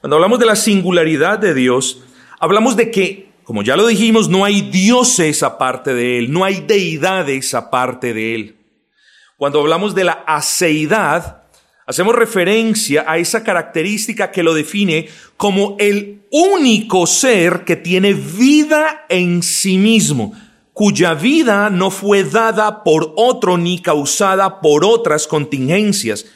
cuando 0.00 0.16
hablamos 0.16 0.40
de 0.40 0.46
la 0.46 0.56
singularidad 0.56 1.38
de 1.38 1.54
Dios, 1.54 2.02
hablamos 2.40 2.74
de 2.74 2.90
que, 2.90 3.28
como 3.44 3.62
ya 3.62 3.76
lo 3.76 3.86
dijimos, 3.86 4.28
no 4.28 4.44
hay 4.44 4.62
dioses 4.62 5.44
aparte 5.44 5.94
de 5.94 6.18
Él, 6.18 6.32
no 6.32 6.44
hay 6.44 6.64
deidades 6.66 7.54
aparte 7.54 8.12
de 8.14 8.34
Él. 8.34 8.56
Cuando 9.36 9.60
hablamos 9.60 9.94
de 9.94 10.02
la 10.02 10.24
aceidad, 10.26 11.44
Hacemos 11.88 12.16
referencia 12.16 13.04
a 13.06 13.16
esa 13.16 13.44
característica 13.44 14.32
que 14.32 14.42
lo 14.42 14.54
define 14.54 15.08
como 15.36 15.76
el 15.78 16.22
único 16.32 17.06
ser 17.06 17.64
que 17.64 17.76
tiene 17.76 18.12
vida 18.12 19.06
en 19.08 19.40
sí 19.44 19.78
mismo, 19.78 20.32
cuya 20.76 21.14
vida 21.14 21.70
no 21.70 21.90
fue 21.90 22.22
dada 22.22 22.84
por 22.84 23.14
otro 23.16 23.56
ni 23.56 23.80
causada 23.80 24.60
por 24.60 24.84
otras 24.84 25.26
contingencias. 25.26 26.26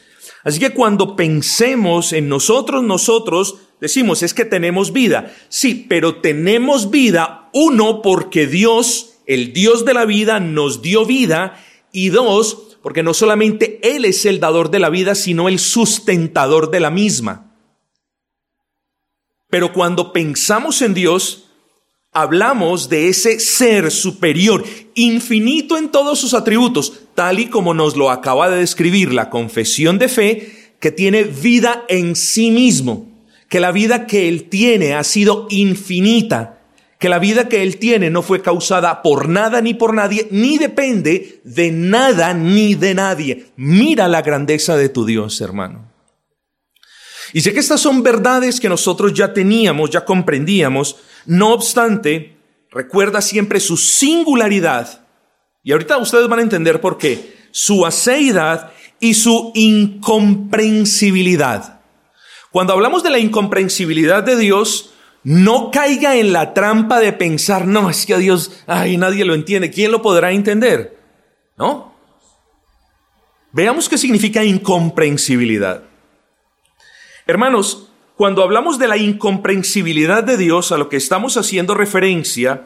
Así 0.43 0.59
que 0.59 0.71
cuando 0.71 1.15
pensemos 1.15 2.15
en 2.15 2.31
nosotros, 2.31 2.83
nosotros 2.83 3.57
decimos 3.83 4.23
es 4.23 4.33
que 4.33 4.47
tenemos 4.47 4.95
vida. 4.95 5.31
Sí, 5.51 5.85
pero 5.87 6.23
tenemos 6.23 6.91
vida, 6.91 7.51
uno, 7.53 8.01
porque 8.01 8.47
Dios, 8.47 9.19
el 9.27 9.53
Dios 9.53 9.85
de 9.85 9.93
la 9.93 10.07
vida, 10.07 10.41
nos 10.41 10.81
dio 10.81 11.05
vida, 11.05 11.63
y 11.93 12.09
dos, 12.09 12.79
porque 12.83 13.03
no 13.03 13.13
solamente 13.13 13.79
Él 13.95 14.07
es 14.07 14.25
el 14.25 14.41
dador 14.41 14.71
de 14.71 14.79
la 14.79 14.89
vida, 14.89 15.15
sino 15.17 15.51
el 15.51 15.59
sustentador 15.59 16.71
de 16.71 16.81
la 16.81 16.91
misma. 16.91 17.55
Pero 19.51 19.75
cuando 19.75 20.15
pensamos 20.15 20.81
en 20.81 20.95
Dios, 20.95 21.50
hablamos 22.13 22.89
de 22.89 23.09
ese 23.09 23.41
ser 23.41 23.91
superior, 23.91 24.65
infinito 24.95 25.77
en 25.77 25.91
todos 25.91 26.19
sus 26.19 26.35
atributos, 26.35 27.01
tal 27.15 27.39
y 27.39 27.47
como 27.47 27.75
nos 27.75 27.97
lo 27.97 28.11
acaba 28.11 28.51
de 28.51 28.59
describir 28.59 29.13
la 29.13 29.31
confesión 29.31 29.99
de 29.99 30.09
fe, 30.09 30.73
que 30.81 30.91
tiene 30.91 31.25
vida 31.25 31.85
en 31.89 32.17
sí 32.17 32.51
mismo, 32.51 33.09
que 33.49 33.61
la 33.61 33.73
vida 33.73 34.07
que 34.07 34.29
Él 34.29 34.45
tiene 34.45 34.95
ha 34.95 35.05
sido 35.05 35.47
infinita 35.51 36.57
que 37.01 37.09
la 37.09 37.19
vida 37.19 37.49
que 37.49 37.63
Él 37.63 37.79
tiene 37.79 38.11
no 38.11 38.21
fue 38.21 38.43
causada 38.43 39.01
por 39.01 39.27
nada 39.27 39.63
ni 39.63 39.73
por 39.73 39.95
nadie, 39.95 40.29
ni 40.31 40.59
depende 40.59 41.41
de 41.45 41.73
nada 41.73 42.35
ni 42.35 42.75
de 42.75 42.95
nadie. 42.95 43.47
Mira 43.57 44.07
la 44.07 44.21
grandeza 44.21 44.77
de 44.77 44.91
tu 44.91 45.07
Dios, 45.07 45.41
hermano. 45.41 45.90
Y 47.33 47.41
sé 47.41 47.53
que 47.53 47.61
estas 47.61 47.81
son 47.81 48.03
verdades 48.03 48.59
que 48.61 48.69
nosotros 48.69 49.15
ya 49.15 49.33
teníamos, 49.33 49.91
ya 49.91 50.05
comprendíamos, 50.05 50.97
no 51.27 51.53
obstante, 51.53 52.37
recuerda 52.71 53.21
siempre 53.21 53.61
su 53.61 53.77
singularidad. 53.77 55.07
Y 55.63 55.71
ahorita 55.73 55.99
ustedes 55.99 56.27
van 56.29 56.39
a 56.41 56.43
entender 56.43 56.81
por 56.81 56.99
qué. 56.99 57.39
Su 57.51 57.87
aceidad 57.87 58.73
y 58.99 59.15
su 59.15 59.53
incomprensibilidad. 59.55 61.81
Cuando 62.51 62.73
hablamos 62.73 63.03
de 63.03 63.11
la 63.11 63.19
incomprensibilidad 63.19 64.23
de 64.23 64.37
Dios, 64.37 64.95
no 65.23 65.71
caiga 65.71 66.17
en 66.17 66.33
la 66.33 66.55
trampa 66.55 66.99
de 66.99 67.13
pensar, 67.13 67.67
no, 67.67 67.91
es 67.91 68.07
que 68.07 68.17
Dios, 68.19 68.63
ay, 68.67 68.97
nadie 68.97 69.25
lo 69.25 69.35
entiende. 69.35 69.71
¿Quién 69.71 69.93
lo 69.93 70.03
podrá 70.03 70.33
entender? 70.33 70.99
¿No? 71.57 71.95
Veamos 73.53 73.89
qué 73.89 73.99
significa 73.99 74.45
incomprensibilidad. 74.45 75.90
Hermanos, 77.31 77.87
cuando 78.17 78.43
hablamos 78.43 78.81
de 78.81 78.89
la 78.89 78.97
incomprensibilidad 78.97 80.25
de 80.25 80.37
Dios, 80.37 80.73
a 80.73 80.79
lo 80.79 80.89
que 80.89 80.97
estamos 80.97 81.37
haciendo 81.37 81.75
referencia 81.75 82.65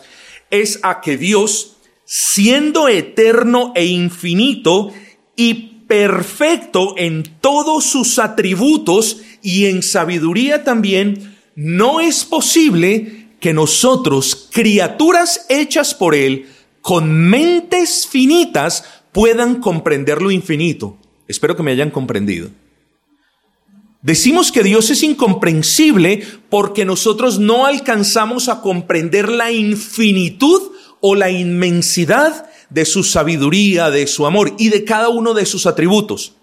es 0.50 0.80
a 0.82 1.02
que 1.02 1.18
Dios, 1.18 1.76
siendo 2.06 2.88
eterno 2.88 3.72
e 3.74 3.84
infinito 3.84 4.90
y 5.36 5.82
perfecto 5.86 6.94
en 6.96 7.24
todos 7.42 7.84
sus 7.84 8.18
atributos 8.18 9.20
y 9.42 9.66
en 9.66 9.82
sabiduría 9.82 10.64
también, 10.64 11.36
no 11.54 12.00
es 12.00 12.24
posible 12.24 13.28
que 13.40 13.52
nosotros, 13.52 14.48
criaturas 14.50 15.44
hechas 15.50 15.92
por 15.92 16.14
Él, 16.14 16.46
con 16.80 17.12
mentes 17.12 18.06
finitas, 18.06 19.02
puedan 19.12 19.60
comprender 19.60 20.22
lo 20.22 20.30
infinito. 20.30 20.96
Espero 21.28 21.54
que 21.54 21.62
me 21.62 21.72
hayan 21.72 21.90
comprendido. 21.90 22.48
Decimos 24.04 24.52
que 24.52 24.62
Dios 24.62 24.90
es 24.90 25.02
incomprensible 25.02 26.22
porque 26.50 26.84
nosotros 26.84 27.38
no 27.38 27.64
alcanzamos 27.64 28.50
a 28.50 28.60
comprender 28.60 29.30
la 29.30 29.50
infinitud 29.50 30.60
o 31.00 31.14
la 31.14 31.30
inmensidad 31.30 32.50
de 32.68 32.84
su 32.84 33.02
sabiduría, 33.02 33.90
de 33.90 34.06
su 34.06 34.26
amor 34.26 34.56
y 34.58 34.68
de 34.68 34.84
cada 34.84 35.08
uno 35.08 35.32
de 35.32 35.46
sus 35.46 35.64
atributos. 35.66 36.34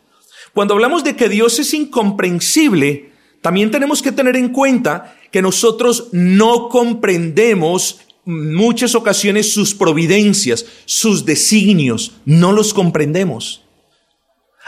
Cuando 0.56 0.74
hablamos 0.74 1.04
de 1.04 1.16
que 1.16 1.30
Dios 1.30 1.60
es 1.60 1.76
incomprensible, 1.76 3.12
también 3.42 3.70
tenemos 3.70 4.02
que 4.02 4.12
tener 4.12 4.38
en 4.38 4.50
cuenta 4.50 5.16
que 5.32 5.44
nosotros 5.44 6.08
no 6.14 6.68
comprendemos 6.68 8.00
muchas 8.26 8.96
ocasiones 8.96 9.54
sus 9.54 9.76
providencias, 9.76 10.66
sus 10.86 11.26
designios, 11.26 12.14
no 12.26 12.54
los 12.54 12.74
comprendemos. 12.74 13.62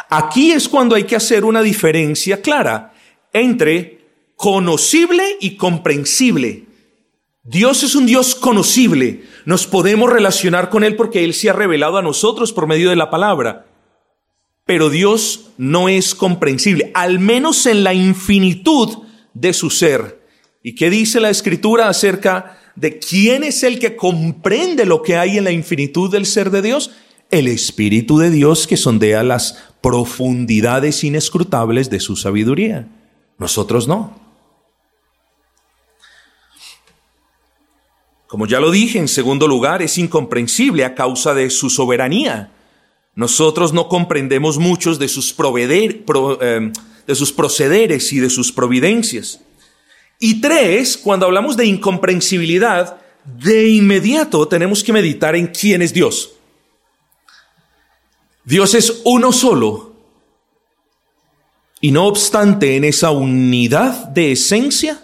Aquí 0.09 0.51
es 0.51 0.69
cuando 0.69 0.95
hay 0.95 1.03
que 1.03 1.15
hacer 1.15 1.45
una 1.45 1.61
diferencia 1.61 2.41
clara 2.41 2.93
entre 3.31 4.05
conocible 4.35 5.37
y 5.39 5.55
comprensible. 5.57 6.65
Dios 7.43 7.83
es 7.83 7.95
un 7.95 8.05
Dios 8.05 8.35
conocible, 8.35 9.23
nos 9.45 9.67
podemos 9.67 10.11
relacionar 10.11 10.69
con 10.69 10.83
Él 10.83 10.95
porque 10.95 11.23
Él 11.23 11.33
se 11.33 11.49
ha 11.49 11.53
revelado 11.53 11.97
a 11.97 12.01
nosotros 12.01 12.53
por 12.53 12.67
medio 12.67 12.89
de 12.89 12.95
la 12.95 13.09
palabra 13.09 13.65
pero 14.65 14.89
Dios 14.89 15.51
no 15.57 15.89
es 15.89 16.15
comprensible, 16.15 16.91
al 16.93 17.19
menos 17.19 17.65
en 17.65 17.83
la 17.83 17.93
infinitud 17.93 18.89
de 19.33 19.53
su 19.53 19.69
ser. 19.69 20.21
¿Y 20.61 20.75
qué 20.75 20.89
dice 20.89 21.19
la 21.19 21.29
escritura 21.29 21.89
acerca 21.89 22.59
de 22.75 22.97
quién 22.97 23.43
es 23.43 23.63
el 23.63 23.79
que 23.79 23.95
comprende 23.95 24.85
lo 24.85 25.01
que 25.01 25.17
hay 25.17 25.37
en 25.37 25.43
la 25.43 25.51
infinitud 25.51 26.09
del 26.09 26.25
ser 26.25 26.49
de 26.49 26.61
Dios? 26.61 26.91
El 27.33 27.47
Espíritu 27.47 28.19
de 28.19 28.29
Dios 28.29 28.67
que 28.67 28.77
sondea 28.77 29.23
las 29.23 29.57
profundidades 29.81 31.03
inescrutables 31.03 31.89
de 31.89 31.99
su 31.99 32.15
sabiduría. 32.15 32.87
Nosotros 33.39 33.87
no. 33.87 34.15
Como 38.27 38.45
ya 38.45 38.59
lo 38.59 38.69
dije, 38.69 38.99
en 38.99 39.07
segundo 39.07 39.47
lugar, 39.47 39.81
es 39.81 39.97
incomprensible 39.97 40.85
a 40.85 40.93
causa 40.93 41.33
de 41.33 41.49
su 41.49 41.71
soberanía. 41.71 42.51
Nosotros 43.15 43.73
no 43.73 43.89
comprendemos 43.89 44.59
muchos 44.59 44.99
de 44.99 45.07
sus, 45.07 45.35
eh, 45.59 46.71
de 47.07 47.15
sus 47.15 47.33
procederes 47.33 48.13
y 48.13 48.19
de 48.19 48.29
sus 48.29 48.51
providencias. 48.51 49.41
Y 50.19 50.39
tres, 50.39 50.97
cuando 50.97 51.25
hablamos 51.25 51.57
de 51.57 51.65
incomprensibilidad, 51.65 53.01
de 53.25 53.69
inmediato 53.69 54.47
tenemos 54.47 54.83
que 54.83 54.93
meditar 54.93 55.35
en 55.35 55.47
quién 55.47 55.81
es 55.81 55.95
Dios. 55.95 56.35
Dios 58.45 58.73
es 58.75 59.01
uno 59.05 59.31
solo. 59.31 59.93
Y 61.79 61.91
no 61.91 62.05
obstante, 62.05 62.75
en 62.75 62.83
esa 62.83 63.11
unidad 63.11 64.07
de 64.09 64.31
esencia, 64.31 65.03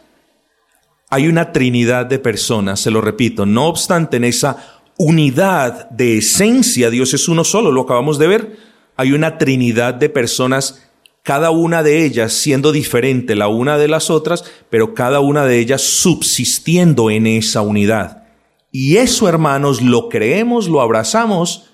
hay 1.10 1.28
una 1.28 1.52
trinidad 1.52 2.06
de 2.06 2.20
personas, 2.20 2.80
se 2.80 2.92
lo 2.92 3.02
repito, 3.02 3.46
no 3.46 3.68
obstante 3.68 4.18
en 4.18 4.24
esa 4.24 4.80
unidad 4.98 5.90
de 5.90 6.18
esencia, 6.18 6.90
Dios 6.90 7.14
es 7.14 7.28
uno 7.28 7.44
solo, 7.44 7.72
lo 7.72 7.82
acabamos 7.82 8.20
de 8.20 8.28
ver, 8.28 8.58
hay 8.96 9.14
una 9.14 9.38
trinidad 9.38 9.94
de 9.94 10.10
personas, 10.10 10.88
cada 11.24 11.52
una 11.52 11.84
de 11.84 12.06
ellas 12.06 12.34
siendo 12.34 12.72
diferente 12.72 13.36
la 13.36 13.48
una 13.48 13.78
de 13.78 13.88
las 13.88 14.10
otras, 14.10 14.46
pero 14.70 14.94
cada 14.94 15.20
una 15.20 15.46
de 15.46 15.60
ellas 15.60 15.82
subsistiendo 15.82 17.10
en 17.10 17.28
esa 17.28 17.62
unidad. 17.62 18.24
Y 18.72 18.98
eso, 18.98 19.28
hermanos, 19.28 19.82
lo 19.82 20.10
creemos, 20.10 20.68
lo 20.68 20.82
abrazamos, 20.82 21.69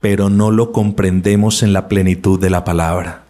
pero 0.00 0.30
no 0.30 0.50
lo 0.50 0.72
comprendemos 0.72 1.62
en 1.62 1.72
la 1.72 1.88
plenitud 1.88 2.40
de 2.40 2.50
la 2.50 2.64
palabra. 2.64 3.24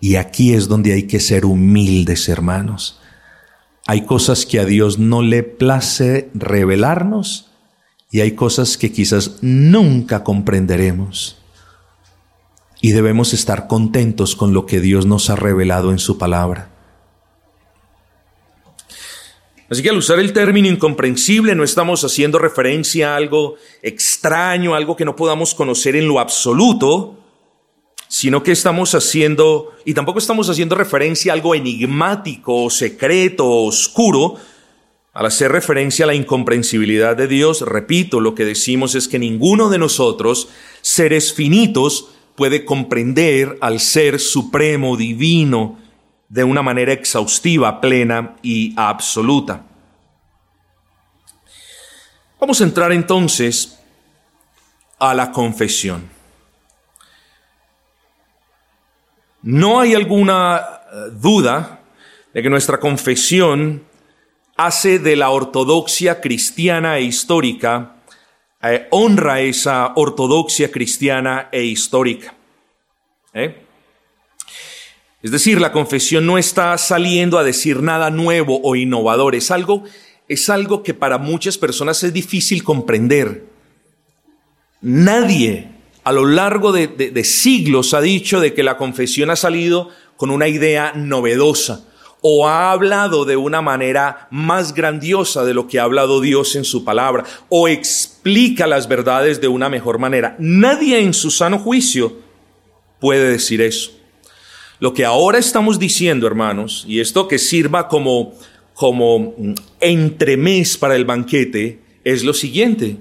Y 0.00 0.16
aquí 0.16 0.52
es 0.52 0.68
donde 0.68 0.92
hay 0.92 1.04
que 1.04 1.20
ser 1.20 1.46
humildes, 1.46 2.28
hermanos. 2.28 3.00
Hay 3.86 4.02
cosas 4.06 4.46
que 4.46 4.60
a 4.60 4.64
Dios 4.64 4.98
no 4.98 5.22
le 5.22 5.42
place 5.42 6.30
revelarnos 6.34 7.50
y 8.10 8.20
hay 8.20 8.32
cosas 8.32 8.76
que 8.76 8.92
quizás 8.92 9.38
nunca 9.42 10.22
comprenderemos. 10.22 11.38
Y 12.80 12.92
debemos 12.92 13.32
estar 13.32 13.66
contentos 13.66 14.36
con 14.36 14.52
lo 14.52 14.66
que 14.66 14.80
Dios 14.80 15.06
nos 15.06 15.30
ha 15.30 15.36
revelado 15.36 15.90
en 15.90 15.98
su 15.98 16.18
palabra. 16.18 16.73
Así 19.74 19.82
que 19.82 19.90
al 19.90 19.96
usar 19.96 20.20
el 20.20 20.32
término 20.32 20.68
incomprensible 20.68 21.52
no 21.56 21.64
estamos 21.64 22.04
haciendo 22.04 22.38
referencia 22.38 23.12
a 23.12 23.16
algo 23.16 23.56
extraño, 23.82 24.76
algo 24.76 24.94
que 24.94 25.04
no 25.04 25.16
podamos 25.16 25.52
conocer 25.52 25.96
en 25.96 26.06
lo 26.06 26.20
absoluto, 26.20 27.16
sino 28.06 28.44
que 28.44 28.52
estamos 28.52 28.94
haciendo, 28.94 29.72
y 29.84 29.92
tampoco 29.92 30.20
estamos 30.20 30.48
haciendo 30.48 30.76
referencia 30.76 31.32
a 31.32 31.34
algo 31.34 31.56
enigmático, 31.56 32.70
secreto, 32.70 33.50
oscuro, 33.50 34.36
al 35.12 35.26
hacer 35.26 35.50
referencia 35.50 36.04
a 36.04 36.06
la 36.06 36.14
incomprensibilidad 36.14 37.16
de 37.16 37.26
Dios, 37.26 37.62
repito, 37.62 38.20
lo 38.20 38.36
que 38.36 38.44
decimos 38.44 38.94
es 38.94 39.08
que 39.08 39.18
ninguno 39.18 39.70
de 39.70 39.78
nosotros, 39.78 40.50
seres 40.82 41.34
finitos, 41.34 42.10
puede 42.36 42.64
comprender 42.64 43.58
al 43.60 43.80
ser 43.80 44.20
supremo, 44.20 44.96
divino, 44.96 45.80
de 46.28 46.44
una 46.44 46.62
manera 46.62 46.92
exhaustiva, 46.92 47.80
plena 47.80 48.36
y 48.42 48.74
absoluta. 48.76 49.64
Vamos 52.40 52.60
a 52.60 52.64
entrar 52.64 52.92
entonces 52.92 53.80
a 54.98 55.14
la 55.14 55.32
confesión. 55.32 56.10
No 59.42 59.80
hay 59.80 59.94
alguna 59.94 60.56
eh, 60.58 61.10
duda 61.12 61.80
de 62.32 62.42
que 62.42 62.50
nuestra 62.50 62.80
confesión 62.80 63.84
hace 64.56 64.98
de 64.98 65.16
la 65.16 65.30
ortodoxia 65.30 66.20
cristiana 66.20 66.98
e 66.98 67.02
histórica, 67.02 67.96
eh, 68.62 68.88
honra 68.90 69.40
esa 69.40 69.92
ortodoxia 69.96 70.70
cristiana 70.70 71.48
e 71.52 71.64
histórica. 71.64 72.34
¿Eh? 73.32 73.63
Es 75.24 75.30
decir, 75.30 75.58
la 75.58 75.72
confesión 75.72 76.26
no 76.26 76.36
está 76.36 76.76
saliendo 76.76 77.38
a 77.38 77.44
decir 77.44 77.80
nada 77.80 78.10
nuevo 78.10 78.60
o 78.62 78.76
innovador, 78.76 79.34
es 79.34 79.50
algo, 79.50 79.82
es 80.28 80.50
algo 80.50 80.82
que 80.82 80.92
para 80.92 81.16
muchas 81.16 81.56
personas 81.56 82.04
es 82.04 82.12
difícil 82.12 82.62
comprender. 82.62 83.46
Nadie 84.82 85.70
a 86.04 86.12
lo 86.12 86.26
largo 86.26 86.72
de, 86.72 87.24
siglos 87.24 87.94
ha 87.94 88.02
dicho 88.02 88.38
de 88.38 88.52
que 88.52 88.62
la 88.62 88.76
confesión 88.76 89.30
ha 89.30 89.36
salido 89.36 89.88
con 90.18 90.30
una 90.30 90.46
idea 90.46 90.92
novedosa 90.94 91.86
o 92.20 92.46
ha 92.46 92.70
hablado 92.70 93.24
de 93.24 93.38
una 93.38 93.62
manera 93.62 94.28
más 94.30 94.74
grandiosa 94.74 95.46
de 95.46 95.54
lo 95.54 95.68
que 95.68 95.80
ha 95.80 95.84
hablado 95.84 96.20
Dios 96.20 96.54
en 96.54 96.64
su 96.64 96.84
palabra 96.84 97.24
o 97.48 97.66
explica 97.66 98.66
las 98.66 98.88
verdades 98.88 99.40
de 99.40 99.48
una 99.48 99.70
mejor 99.70 99.98
manera. 99.98 100.36
Nadie 100.38 101.00
en 101.00 101.14
su 101.14 101.30
sano 101.30 101.58
juicio 101.58 102.12
puede 103.00 103.30
decir 103.30 103.62
eso. 103.62 104.03
Lo 104.80 104.92
que 104.92 105.04
ahora 105.04 105.38
estamos 105.38 105.78
diciendo, 105.78 106.26
hermanos, 106.26 106.84
y 106.88 107.00
esto 107.00 107.28
que 107.28 107.38
sirva 107.38 107.88
como, 107.88 108.34
como 108.74 109.34
entremés 109.80 110.76
para 110.76 110.96
el 110.96 111.04
banquete, 111.04 111.80
es 112.04 112.24
lo 112.24 112.34
siguiente, 112.34 112.96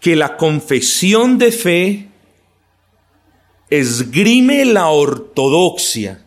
que 0.00 0.16
la 0.16 0.36
confesión 0.36 1.38
de 1.38 1.50
fe 1.50 2.08
esgrime 3.70 4.64
la 4.64 4.88
ortodoxia. 4.88 6.24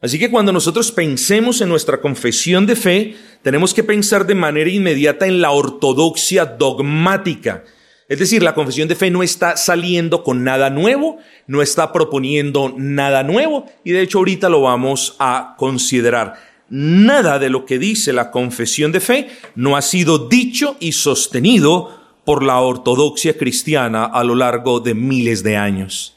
Así 0.00 0.18
que 0.18 0.30
cuando 0.30 0.52
nosotros 0.52 0.92
pensemos 0.92 1.60
en 1.60 1.68
nuestra 1.68 2.00
confesión 2.00 2.66
de 2.66 2.76
fe, 2.76 3.16
tenemos 3.42 3.72
que 3.72 3.82
pensar 3.82 4.26
de 4.26 4.34
manera 4.34 4.70
inmediata 4.70 5.26
en 5.26 5.40
la 5.40 5.50
ortodoxia 5.50 6.44
dogmática. 6.44 7.64
Es 8.08 8.18
decir, 8.20 8.42
la 8.42 8.54
confesión 8.54 8.88
de 8.88 8.94
fe 8.94 9.10
no 9.10 9.22
está 9.22 9.56
saliendo 9.56 10.22
con 10.22 10.44
nada 10.44 10.70
nuevo, 10.70 11.18
no 11.46 11.60
está 11.60 11.92
proponiendo 11.92 12.72
nada 12.76 13.24
nuevo, 13.24 13.66
y 13.84 13.92
de 13.92 14.02
hecho 14.02 14.18
ahorita 14.18 14.48
lo 14.48 14.60
vamos 14.60 15.16
a 15.18 15.54
considerar. 15.58 16.34
Nada 16.68 17.38
de 17.38 17.50
lo 17.50 17.64
que 17.64 17.78
dice 17.78 18.12
la 18.12 18.30
confesión 18.30 18.92
de 18.92 19.00
fe 19.00 19.28
no 19.54 19.76
ha 19.76 19.82
sido 19.82 20.28
dicho 20.28 20.76
y 20.80 20.92
sostenido 20.92 22.00
por 22.24 22.42
la 22.42 22.60
ortodoxia 22.60 23.36
cristiana 23.36 24.04
a 24.04 24.24
lo 24.24 24.34
largo 24.34 24.80
de 24.80 24.94
miles 24.94 25.42
de 25.42 25.56
años. 25.56 26.16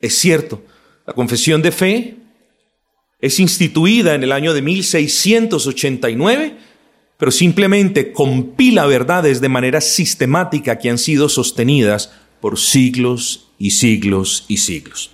Es 0.00 0.18
cierto, 0.18 0.62
la 1.06 1.14
confesión 1.14 1.62
de 1.62 1.72
fe 1.72 2.16
es 3.20 3.40
instituida 3.40 4.14
en 4.14 4.22
el 4.22 4.32
año 4.32 4.54
de 4.54 4.62
1689, 4.62 6.56
pero 7.18 7.30
simplemente 7.32 8.12
compila 8.12 8.86
verdades 8.86 9.40
de 9.40 9.48
manera 9.48 9.80
sistemática 9.80 10.78
que 10.78 10.88
han 10.88 10.98
sido 10.98 11.28
sostenidas 11.28 12.12
por 12.40 12.58
siglos 12.58 13.50
y 13.58 13.72
siglos 13.72 14.44
y 14.48 14.58
siglos. 14.58 15.10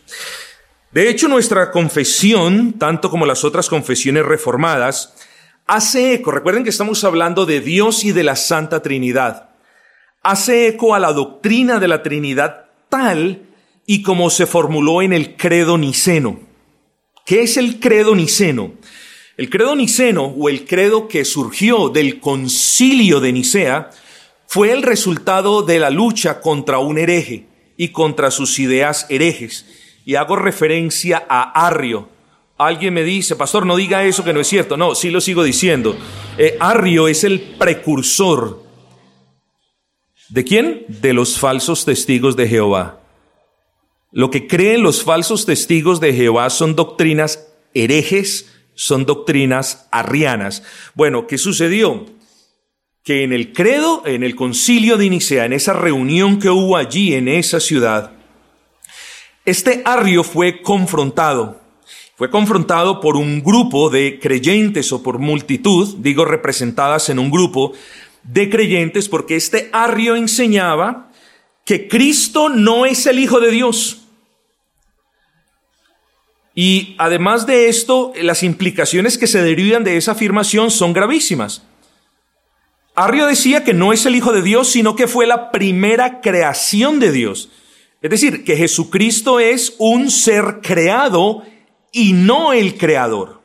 De 0.92 1.08
hecho, 1.08 1.26
nuestra 1.26 1.72
confesión, 1.72 2.74
tanto 2.74 3.10
como 3.10 3.26
las 3.26 3.42
otras 3.42 3.68
confesiones 3.68 4.24
reformadas, 4.24 5.14
hace 5.66 6.14
eco, 6.14 6.30
recuerden 6.30 6.62
que 6.62 6.70
estamos 6.70 7.02
hablando 7.02 7.46
de 7.46 7.60
Dios 7.60 8.04
y 8.04 8.12
de 8.12 8.22
la 8.22 8.36
Santa 8.36 8.82
Trinidad, 8.82 9.48
hace 10.22 10.68
eco 10.68 10.94
a 10.94 11.00
la 11.00 11.12
doctrina 11.12 11.80
de 11.80 11.88
la 11.88 12.02
Trinidad 12.02 12.66
tal 12.90 13.48
y 13.86 14.02
como 14.02 14.28
se 14.28 14.46
formuló 14.46 15.00
en 15.02 15.14
el 15.14 15.36
credo 15.36 15.78
niceno. 15.78 16.38
¿Qué 17.24 17.42
es 17.42 17.56
el 17.56 17.80
credo 17.80 18.14
niceno? 18.14 18.74
El 19.36 19.50
credo 19.50 19.74
niceno 19.74 20.24
o 20.26 20.48
el 20.48 20.64
credo 20.64 21.08
que 21.08 21.24
surgió 21.24 21.88
del 21.88 22.20
concilio 22.20 23.20
de 23.20 23.32
Nicea 23.32 23.90
fue 24.46 24.70
el 24.70 24.82
resultado 24.82 25.62
de 25.62 25.80
la 25.80 25.90
lucha 25.90 26.40
contra 26.40 26.78
un 26.78 26.98
hereje 26.98 27.46
y 27.76 27.88
contra 27.88 28.30
sus 28.30 28.58
ideas 28.60 29.06
herejes. 29.08 29.66
Y 30.04 30.14
hago 30.14 30.36
referencia 30.36 31.24
a 31.28 31.66
Arrio. 31.66 32.08
Alguien 32.56 32.94
me 32.94 33.02
dice, 33.02 33.34
pastor, 33.34 33.66
no 33.66 33.74
diga 33.74 34.04
eso 34.04 34.22
que 34.22 34.32
no 34.32 34.40
es 34.40 34.46
cierto. 34.46 34.76
No, 34.76 34.94
sí 34.94 35.10
lo 35.10 35.20
sigo 35.20 35.42
diciendo. 35.42 35.96
Eh, 36.38 36.56
Arrio 36.60 37.08
es 37.08 37.24
el 37.24 37.40
precursor. 37.40 38.62
¿De 40.28 40.44
quién? 40.44 40.84
De 40.88 41.12
los 41.12 41.38
falsos 41.40 41.84
testigos 41.84 42.36
de 42.36 42.46
Jehová. 42.46 43.00
Lo 44.12 44.30
que 44.30 44.46
creen 44.46 44.84
los 44.84 45.02
falsos 45.02 45.44
testigos 45.44 45.98
de 45.98 46.12
Jehová 46.12 46.48
son 46.50 46.76
doctrinas 46.76 47.48
herejes, 47.74 48.53
son 48.74 49.04
doctrinas 49.06 49.88
arrianas. 49.90 50.62
Bueno, 50.94 51.26
¿qué 51.26 51.38
sucedió? 51.38 52.06
Que 53.02 53.22
en 53.22 53.32
el 53.32 53.52
credo, 53.52 54.02
en 54.06 54.22
el 54.22 54.34
concilio 54.34 54.96
de 54.96 55.10
Nicea, 55.10 55.44
en 55.44 55.52
esa 55.52 55.72
reunión 55.72 56.38
que 56.38 56.50
hubo 56.50 56.76
allí 56.76 57.14
en 57.14 57.28
esa 57.28 57.60
ciudad, 57.60 58.12
este 59.44 59.82
arrio 59.84 60.24
fue 60.24 60.62
confrontado. 60.62 61.60
Fue 62.16 62.30
confrontado 62.30 63.00
por 63.00 63.16
un 63.16 63.42
grupo 63.42 63.90
de 63.90 64.20
creyentes 64.20 64.92
o 64.92 65.02
por 65.02 65.18
multitud, 65.18 65.96
digo 65.98 66.24
representadas 66.24 67.08
en 67.08 67.18
un 67.18 67.30
grupo 67.30 67.72
de 68.22 68.48
creyentes, 68.48 69.08
porque 69.08 69.36
este 69.36 69.68
arrio 69.72 70.14
enseñaba 70.16 71.10
que 71.64 71.88
Cristo 71.88 72.48
no 72.48 72.86
es 72.86 73.06
el 73.06 73.18
Hijo 73.18 73.40
de 73.40 73.50
Dios. 73.50 74.03
Y 76.54 76.94
además 76.98 77.46
de 77.46 77.68
esto, 77.68 78.12
las 78.20 78.42
implicaciones 78.42 79.18
que 79.18 79.26
se 79.26 79.42
derivan 79.42 79.82
de 79.82 79.96
esa 79.96 80.12
afirmación 80.12 80.70
son 80.70 80.92
gravísimas. 80.92 81.62
Arrio 82.94 83.26
decía 83.26 83.64
que 83.64 83.74
no 83.74 83.92
es 83.92 84.06
el 84.06 84.14
Hijo 84.14 84.32
de 84.32 84.42
Dios, 84.42 84.68
sino 84.70 84.94
que 84.94 85.08
fue 85.08 85.26
la 85.26 85.50
primera 85.50 86.20
creación 86.20 87.00
de 87.00 87.10
Dios. 87.10 87.50
Es 88.00 88.10
decir, 88.10 88.44
que 88.44 88.56
Jesucristo 88.56 89.40
es 89.40 89.74
un 89.78 90.10
ser 90.10 90.60
creado 90.62 91.42
y 91.90 92.12
no 92.12 92.52
el 92.52 92.78
creador. 92.78 93.42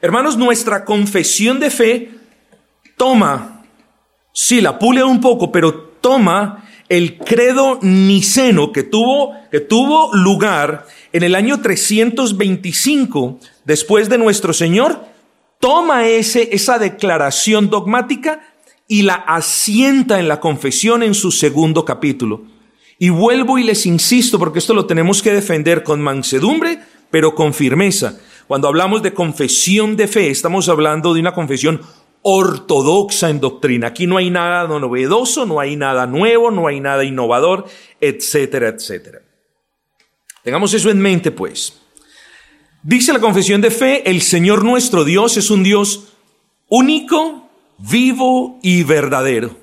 Hermanos, 0.00 0.36
nuestra 0.36 0.84
confesión 0.84 1.60
de 1.60 1.70
fe 1.70 2.10
toma, 2.96 3.64
sí, 4.32 4.60
la 4.60 4.78
pule 4.78 5.04
un 5.04 5.20
poco, 5.20 5.52
pero 5.52 5.72
toma 6.00 6.65
el 6.88 7.18
credo 7.18 7.78
niceno 7.82 8.72
que 8.72 8.82
tuvo, 8.82 9.34
que 9.50 9.60
tuvo 9.60 10.14
lugar 10.14 10.86
en 11.12 11.22
el 11.22 11.34
año 11.34 11.60
325 11.60 13.40
después 13.64 14.08
de 14.08 14.18
nuestro 14.18 14.52
Señor 14.52 15.04
toma 15.60 16.06
ese, 16.06 16.50
esa 16.52 16.78
declaración 16.78 17.70
dogmática 17.70 18.40
y 18.88 19.02
la 19.02 19.14
asienta 19.14 20.20
en 20.20 20.28
la 20.28 20.40
confesión 20.40 21.02
en 21.02 21.14
su 21.14 21.32
segundo 21.32 21.84
capítulo. 21.84 22.44
Y 22.98 23.10
vuelvo 23.10 23.58
y 23.58 23.64
les 23.64 23.84
insisto, 23.84 24.38
porque 24.38 24.58
esto 24.58 24.74
lo 24.74 24.86
tenemos 24.86 25.22
que 25.22 25.32
defender 25.32 25.82
con 25.82 26.00
mansedumbre, 26.00 26.78
pero 27.10 27.34
con 27.34 27.52
firmeza. 27.52 28.18
Cuando 28.46 28.68
hablamos 28.68 29.02
de 29.02 29.12
confesión 29.12 29.96
de 29.96 30.06
fe, 30.06 30.30
estamos 30.30 30.68
hablando 30.68 31.12
de 31.12 31.20
una 31.20 31.34
confesión 31.34 31.80
ortodoxa 32.28 33.30
en 33.30 33.38
doctrina. 33.38 33.86
Aquí 33.86 34.08
no 34.08 34.16
hay 34.16 34.30
nada 34.30 34.66
novedoso, 34.66 35.46
no 35.46 35.60
hay 35.60 35.76
nada 35.76 36.08
nuevo, 36.08 36.50
no 36.50 36.66
hay 36.66 36.80
nada 36.80 37.04
innovador, 37.04 37.66
etcétera, 38.00 38.66
etcétera. 38.66 39.20
Tengamos 40.42 40.74
eso 40.74 40.90
en 40.90 41.00
mente, 41.00 41.30
pues. 41.30 41.80
Dice 42.82 43.12
la 43.12 43.20
confesión 43.20 43.60
de 43.60 43.70
fe, 43.70 44.10
el 44.10 44.22
Señor 44.22 44.64
nuestro 44.64 45.04
Dios 45.04 45.36
es 45.36 45.50
un 45.50 45.62
Dios 45.62 46.14
único, 46.66 47.48
vivo 47.78 48.58
y 48.60 48.82
verdadero. 48.82 49.56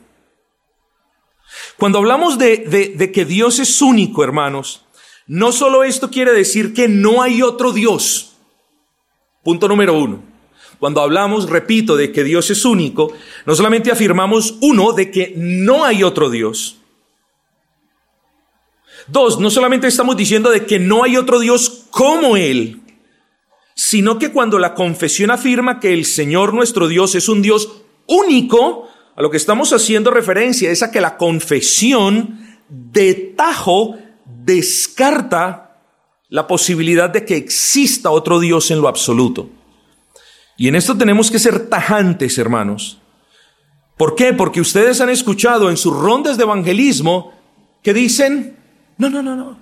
Cuando 1.78 1.98
hablamos 1.98 2.38
de, 2.38 2.94
de, 2.96 3.12
que 3.12 3.26
Dios 3.26 3.60
es 3.60 3.82
único, 3.82 4.24
hermanos, 4.24 4.86
no 5.28 5.52
solo 5.52 5.84
esto 5.84 6.10
quiere 6.10 6.32
decir 6.32 6.74
que 6.74 6.88
no 6.88 7.22
hay 7.22 7.42
otro 7.42 7.74
Dios. 7.74 8.38
Punto 9.44 9.68
número 9.68 10.00
uno. 10.00 10.33
Cuando 10.84 11.00
hablamos, 11.00 11.50
repito, 11.50 11.96
de 11.96 12.12
que 12.12 12.26
Dios 12.26 12.50
es 12.50 12.66
único, 12.66 13.14
no 13.46 13.56
solamente 13.56 13.90
afirmamos, 13.90 14.56
uno, 14.60 14.92
de 14.92 15.12
que 15.12 15.34
no 15.38 15.86
hay 15.86 16.04
otro 16.04 16.30
Dios. 16.30 16.76
Dos, 19.08 19.40
no 19.40 19.50
solamente 19.50 19.88
estamos 19.88 20.18
diciendo 20.18 20.50
de 20.50 20.66
que 20.66 20.80
no 20.80 21.06
hay 21.06 21.16
otro 21.16 21.40
Dios 21.40 21.86
como 21.90 22.36
Él, 22.36 22.82
sino 23.74 24.20
que 24.20 24.34
cuando 24.34 24.60
la 24.60 24.74
confesión 24.74 25.32
afirma 25.32 25.80
que 25.80 25.94
el 25.94 26.04
Señor 26.04 26.54
nuestro 26.54 26.90
Dios 26.90 27.16
es 27.16 27.30
un 27.30 27.42
Dios 27.42 27.84
único, 28.06 28.90
a 29.16 29.22
lo 29.22 29.32
que 29.32 29.38
estamos 29.38 29.72
haciendo 29.72 30.12
referencia 30.12 30.70
es 30.70 30.84
a 30.84 30.92
que 30.92 31.00
la 31.00 31.16
confesión 31.16 32.58
de 32.68 33.14
tajo 33.38 33.96
descarta 34.26 35.80
la 36.28 36.46
posibilidad 36.46 37.10
de 37.10 37.24
que 37.24 37.38
exista 37.38 38.10
otro 38.10 38.42
Dios 38.42 38.70
en 38.70 38.82
lo 38.82 38.90
absoluto. 38.90 39.50
Y 40.58 40.68
en 40.68 40.76
esto 40.76 40.98
tenemos 40.98 41.32
que 41.32 41.40
ser 41.40 41.68
tajantes, 41.68 42.38
hermanos. 42.38 43.00
¿Por 43.98 44.16
qué? 44.16 44.34
Porque 44.34 44.62
ustedes 44.62 45.02
han 45.02 45.10
escuchado 45.10 45.70
en 45.70 45.78
sus 45.78 45.96
rondas 45.96 46.38
de 46.38 46.44
evangelismo 46.44 47.34
que 47.82 47.94
dicen, 47.94 48.58
no, 48.98 49.10
no, 49.10 49.22
no, 49.22 49.36
no, 49.36 49.60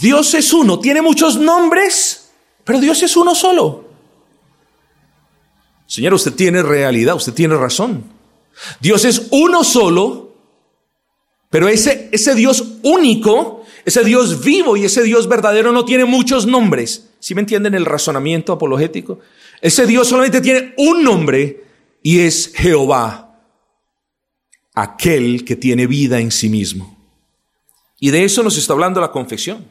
Dios 0.00 0.34
es 0.34 0.52
uno, 0.52 0.78
tiene 0.78 1.02
muchos 1.02 1.36
nombres, 1.36 2.30
pero 2.64 2.80
Dios 2.80 3.02
es 3.02 3.16
uno 3.16 3.34
solo. 3.34 3.88
Señor, 5.86 6.14
usted 6.14 6.32
tiene 6.34 6.62
realidad, 6.62 7.16
usted 7.16 7.34
tiene 7.34 7.56
razón. 7.56 8.04
Dios 8.80 9.04
es 9.04 9.28
uno 9.30 9.64
solo, 9.64 10.34
pero 11.50 11.68
ese, 11.68 12.08
ese 12.12 12.34
Dios 12.34 12.64
único, 12.82 13.64
ese 13.84 14.04
Dios 14.04 14.42
vivo 14.42 14.76
y 14.76 14.84
ese 14.84 15.02
Dios 15.02 15.28
verdadero 15.28 15.72
no 15.72 15.84
tiene 15.84 16.04
muchos 16.04 16.46
nombres. 16.46 17.10
¿Sí 17.22 17.36
me 17.36 17.40
entienden 17.42 17.74
el 17.74 17.86
razonamiento 17.86 18.52
apologético? 18.52 19.20
Ese 19.60 19.86
Dios 19.86 20.08
solamente 20.08 20.40
tiene 20.40 20.74
un 20.76 21.04
nombre 21.04 21.62
y 22.02 22.18
es 22.18 22.52
Jehová, 22.52 23.38
aquel 24.74 25.44
que 25.44 25.54
tiene 25.54 25.86
vida 25.86 26.18
en 26.18 26.32
sí 26.32 26.48
mismo. 26.48 26.98
Y 28.00 28.10
de 28.10 28.24
eso 28.24 28.42
nos 28.42 28.58
está 28.58 28.72
hablando 28.72 29.00
la 29.00 29.12
confesión. 29.12 29.64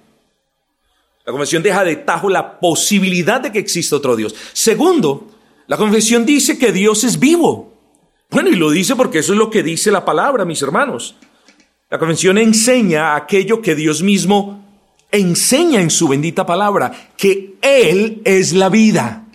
La 1.26 1.34
confesión 1.34 1.62
deja 1.62 1.84
de 1.84 1.98
tajo 1.98 2.30
la 2.30 2.58
posibilidad 2.58 3.42
de 3.42 3.52
que 3.52 3.60
exista 3.60 3.98
otro 3.98 4.16
Dios. 4.16 4.34
Segundo, 4.54 5.30
la 5.68 5.76
confesión 5.76 6.26
dice 6.26 6.58
que 6.58 6.72
Dios 6.72 7.04
es 7.04 7.20
vivo. 7.20 7.78
Bueno, 8.30 8.50
y 8.50 8.56
lo 8.56 8.70
dice 8.72 8.96
porque 8.96 9.20
eso 9.20 9.34
es 9.34 9.38
lo 9.38 9.50
que 9.50 9.62
dice 9.62 9.92
la 9.92 10.06
palabra, 10.06 10.46
mis 10.46 10.62
hermanos. 10.62 11.18
La 11.90 12.00
convención 12.00 12.38
enseña 12.38 13.14
aquello 13.14 13.62
que 13.62 13.76
Dios 13.76 14.02
mismo 14.02 14.61
enseña 15.12 15.82
en 15.82 15.90
su 15.90 16.08
bendita 16.08 16.46
palabra, 16.46 17.10
que 17.18 17.56
Él 17.62 18.22
es 18.24 18.54
la 18.54 18.70
vida, 18.70 19.26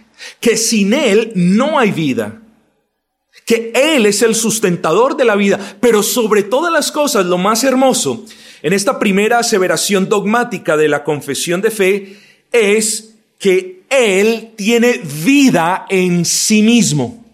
que 0.41 0.57
sin 0.57 0.95
Él 0.95 1.33
no 1.35 1.79
hay 1.79 1.93
vida, 1.93 2.43
que 3.45 3.73
Él 3.75 4.07
es 4.07 4.23
el 4.23 4.35
sustentador 4.35 5.17
de 5.17 5.25
la 5.25 5.37
vida, 5.37 5.77
pero 5.81 6.03
sobre 6.03 6.43
todas 6.43 6.73
las 6.73 6.91
cosas, 6.91 7.27
lo 7.27 7.39
más 7.39 7.65
hermoso 7.65 8.25
en 8.63 8.73
esta 8.73 8.99
primera 8.99 9.39
aseveración 9.39 10.09
dogmática 10.09 10.77
de 10.77 10.89
la 10.89 11.05
confesión 11.05 11.61
de 11.61 11.71
fe 11.71 12.17
es 12.51 13.15
que 13.39 13.83
Él 13.91 14.53
tiene 14.57 15.01
vida 15.25 15.87
en 15.89 16.25
sí 16.25 16.63
mismo. 16.63 17.25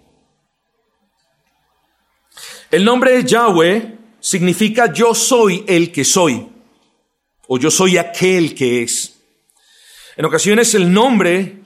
El 2.70 2.84
nombre 2.84 3.12
de 3.12 3.24
Yahweh 3.24 3.98
significa 4.18 4.92
yo 4.92 5.14
soy 5.14 5.64
el 5.66 5.92
que 5.92 6.04
soy, 6.04 6.48
o 7.54 7.58
yo 7.58 7.70
soy 7.70 7.98
aquel 7.98 8.54
que 8.54 8.82
es. 8.82 9.20
En 10.16 10.24
ocasiones 10.24 10.74
el 10.74 10.90
nombre 10.90 11.56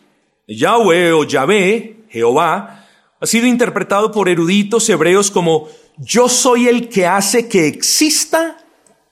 Yahweh 0.49 1.13
o 1.13 1.23
Yahvé, 1.23 1.99
Jehová, 2.09 2.89
ha 3.21 3.27
sido 3.27 3.47
interpretado 3.47 4.11
por 4.11 4.29
eruditos 4.29 4.89
hebreos 4.89 5.31
como 5.31 5.69
yo 5.97 6.29
soy 6.29 6.67
el 6.67 6.89
que 6.89 7.07
hace 7.07 7.47
que 7.47 7.69
exista 7.69 8.59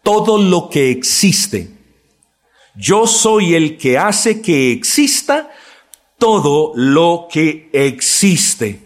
todo 0.02 0.36
lo 0.36 0.68
que 0.68 0.90
existe. 0.90 1.70
Yo 2.74 3.06
soy 3.06 3.54
el 3.54 3.78
que 3.78 3.96
hace 3.96 4.42
que 4.42 4.72
exista 4.72 5.52
todo 6.18 6.72
lo 6.74 7.28
que 7.30 7.70
existe. 7.72 8.80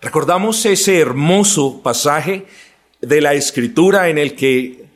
Recordamos 0.00 0.64
ese 0.64 1.00
hermoso 1.00 1.82
pasaje 1.82 2.46
de 3.00 3.20
la 3.20 3.34
escritura 3.34 4.10
en 4.10 4.18
el 4.18 4.36
que 4.36 4.87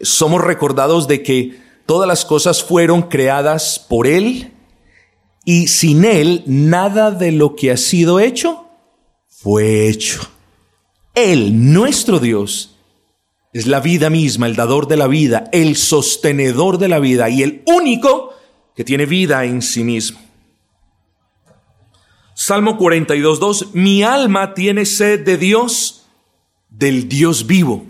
somos 0.00 0.42
recordados 0.42 1.08
de 1.08 1.22
que 1.22 1.60
todas 1.86 2.08
las 2.08 2.24
cosas 2.24 2.62
fueron 2.62 3.02
creadas 3.02 3.84
por 3.88 4.06
Él 4.06 4.52
y 5.44 5.68
sin 5.68 6.04
Él 6.04 6.42
nada 6.46 7.10
de 7.10 7.32
lo 7.32 7.56
que 7.56 7.70
ha 7.70 7.76
sido 7.76 8.20
hecho 8.20 8.66
fue 9.28 9.88
hecho. 9.88 10.20
Él, 11.14 11.72
nuestro 11.72 12.20
Dios, 12.20 12.76
es 13.52 13.66
la 13.66 13.80
vida 13.80 14.10
misma, 14.10 14.46
el 14.46 14.54
dador 14.54 14.86
de 14.86 14.96
la 14.96 15.06
vida, 15.06 15.48
el 15.52 15.76
sostenedor 15.76 16.78
de 16.78 16.88
la 16.88 17.00
vida 17.00 17.28
y 17.28 17.42
el 17.42 17.62
único 17.66 18.34
que 18.76 18.84
tiene 18.84 19.06
vida 19.06 19.44
en 19.44 19.62
sí 19.62 19.82
mismo. 19.82 20.20
Salmo 22.34 22.78
42.2, 22.78 23.72
mi 23.72 24.02
alma 24.02 24.54
tiene 24.54 24.86
sed 24.86 25.24
de 25.24 25.36
Dios, 25.36 26.06
del 26.70 27.08
Dios 27.08 27.46
vivo. 27.46 27.84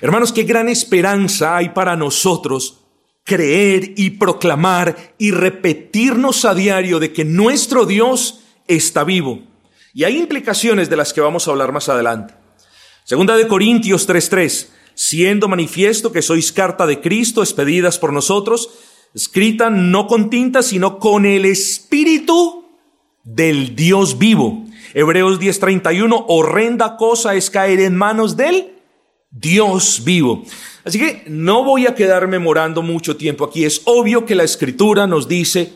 Hermanos, 0.00 0.32
qué 0.32 0.42
gran 0.42 0.68
esperanza 0.68 1.56
hay 1.56 1.70
para 1.70 1.96
nosotros 1.96 2.82
creer 3.24 3.92
y 3.96 4.10
proclamar 4.10 5.14
y 5.18 5.32
repetirnos 5.32 6.44
a 6.44 6.54
diario 6.54 7.00
de 7.00 7.12
que 7.12 7.24
nuestro 7.24 7.84
Dios 7.84 8.44
está 8.68 9.04
vivo. 9.04 9.42
Y 9.92 10.04
hay 10.04 10.16
implicaciones 10.16 10.88
de 10.88 10.96
las 10.96 11.12
que 11.12 11.20
vamos 11.20 11.46
a 11.46 11.50
hablar 11.50 11.72
más 11.72 11.88
adelante. 11.88 12.34
Segunda 13.04 13.36
de 13.36 13.48
Corintios 13.48 14.06
3:3, 14.06 14.68
siendo 14.94 15.48
manifiesto 15.48 16.12
que 16.12 16.22
sois 16.22 16.52
carta 16.52 16.86
de 16.86 17.00
Cristo 17.00 17.42
expedidas 17.42 17.98
por 17.98 18.12
nosotros, 18.12 18.70
escrita 19.14 19.70
no 19.70 20.06
con 20.06 20.30
tinta, 20.30 20.62
sino 20.62 20.98
con 20.98 21.26
el 21.26 21.46
Espíritu 21.46 22.66
del 23.24 23.74
Dios 23.74 24.18
vivo. 24.18 24.64
Hebreos 24.94 25.40
10:31, 25.40 26.26
horrenda 26.28 26.96
cosa 26.96 27.34
es 27.34 27.50
caer 27.50 27.80
en 27.80 27.96
manos 27.96 28.36
del 28.36 28.75
Dios 29.40 30.02
vivo. 30.04 30.44
Así 30.84 30.98
que 30.98 31.24
no 31.26 31.64
voy 31.64 31.86
a 31.86 31.94
quedarme 31.94 32.38
morando 32.38 32.82
mucho 32.82 33.16
tiempo 33.16 33.44
aquí. 33.44 33.64
Es 33.64 33.82
obvio 33.84 34.24
que 34.24 34.34
la 34.34 34.44
escritura 34.44 35.06
nos 35.06 35.28
dice, 35.28 35.72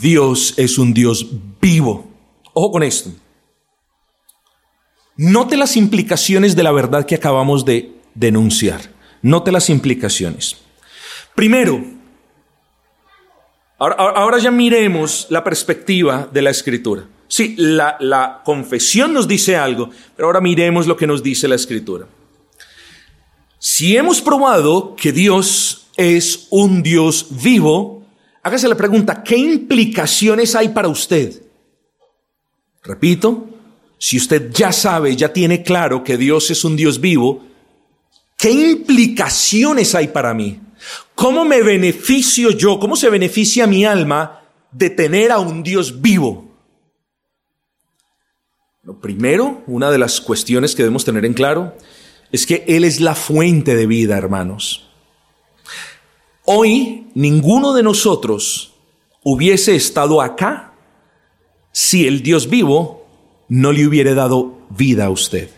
Dios 0.00 0.54
es 0.56 0.78
un 0.78 0.92
Dios 0.94 1.26
vivo. 1.60 2.08
Ojo 2.52 2.72
con 2.72 2.82
esto. 2.82 3.10
Note 5.16 5.56
las 5.56 5.76
implicaciones 5.76 6.56
de 6.56 6.62
la 6.62 6.72
verdad 6.72 7.04
que 7.04 7.14
acabamos 7.14 7.64
de 7.64 7.92
denunciar. 8.14 8.80
Note 9.22 9.52
las 9.52 9.68
implicaciones. 9.68 10.56
Primero, 11.34 11.84
Ahora, 13.82 14.36
ya 14.36 14.50
miremos 14.50 15.26
la 15.30 15.42
perspectiva 15.42 16.28
de 16.30 16.42
la 16.42 16.50
escritura. 16.50 17.04
Sí, 17.28 17.54
la, 17.56 17.96
la 17.98 18.42
confesión 18.44 19.14
nos 19.14 19.26
dice 19.26 19.56
algo, 19.56 19.88
pero 20.14 20.26
ahora 20.26 20.42
miremos 20.42 20.86
lo 20.86 20.98
que 20.98 21.06
nos 21.06 21.22
dice 21.22 21.48
la 21.48 21.54
escritura. 21.54 22.06
Si 23.62 23.94
hemos 23.94 24.22
probado 24.22 24.96
que 24.96 25.12
Dios 25.12 25.88
es 25.98 26.46
un 26.48 26.82
Dios 26.82 27.26
vivo, 27.42 28.06
hágase 28.42 28.66
la 28.66 28.74
pregunta, 28.74 29.22
¿qué 29.22 29.36
implicaciones 29.36 30.54
hay 30.54 30.70
para 30.70 30.88
usted? 30.88 31.42
Repito, 32.82 33.50
si 33.98 34.16
usted 34.16 34.50
ya 34.50 34.72
sabe, 34.72 35.14
ya 35.14 35.30
tiene 35.34 35.62
claro 35.62 36.02
que 36.02 36.16
Dios 36.16 36.50
es 36.50 36.64
un 36.64 36.74
Dios 36.74 37.02
vivo, 37.02 37.44
¿qué 38.38 38.50
implicaciones 38.50 39.94
hay 39.94 40.08
para 40.08 40.32
mí? 40.32 40.58
¿Cómo 41.14 41.44
me 41.44 41.60
beneficio 41.60 42.52
yo? 42.52 42.80
¿Cómo 42.80 42.96
se 42.96 43.10
beneficia 43.10 43.66
mi 43.66 43.84
alma 43.84 44.40
de 44.72 44.88
tener 44.88 45.30
a 45.32 45.38
un 45.38 45.62
Dios 45.62 46.00
vivo? 46.00 46.48
primero, 49.02 49.62
una 49.68 49.90
de 49.90 49.98
las 49.98 50.20
cuestiones 50.20 50.74
que 50.74 50.82
debemos 50.82 51.04
tener 51.04 51.24
en 51.24 51.34
claro 51.34 51.74
es 52.32 52.46
que 52.46 52.64
Él 52.66 52.84
es 52.84 53.00
la 53.00 53.14
fuente 53.14 53.74
de 53.74 53.86
vida, 53.86 54.16
hermanos. 54.16 54.88
Hoy 56.44 57.06
ninguno 57.14 57.74
de 57.74 57.82
nosotros 57.82 58.74
hubiese 59.22 59.74
estado 59.74 60.22
acá 60.22 60.72
si 61.72 62.06
el 62.06 62.22
Dios 62.22 62.48
vivo 62.48 63.06
no 63.48 63.72
le 63.72 63.86
hubiera 63.86 64.14
dado 64.14 64.58
vida 64.70 65.06
a 65.06 65.10
usted. 65.10 65.50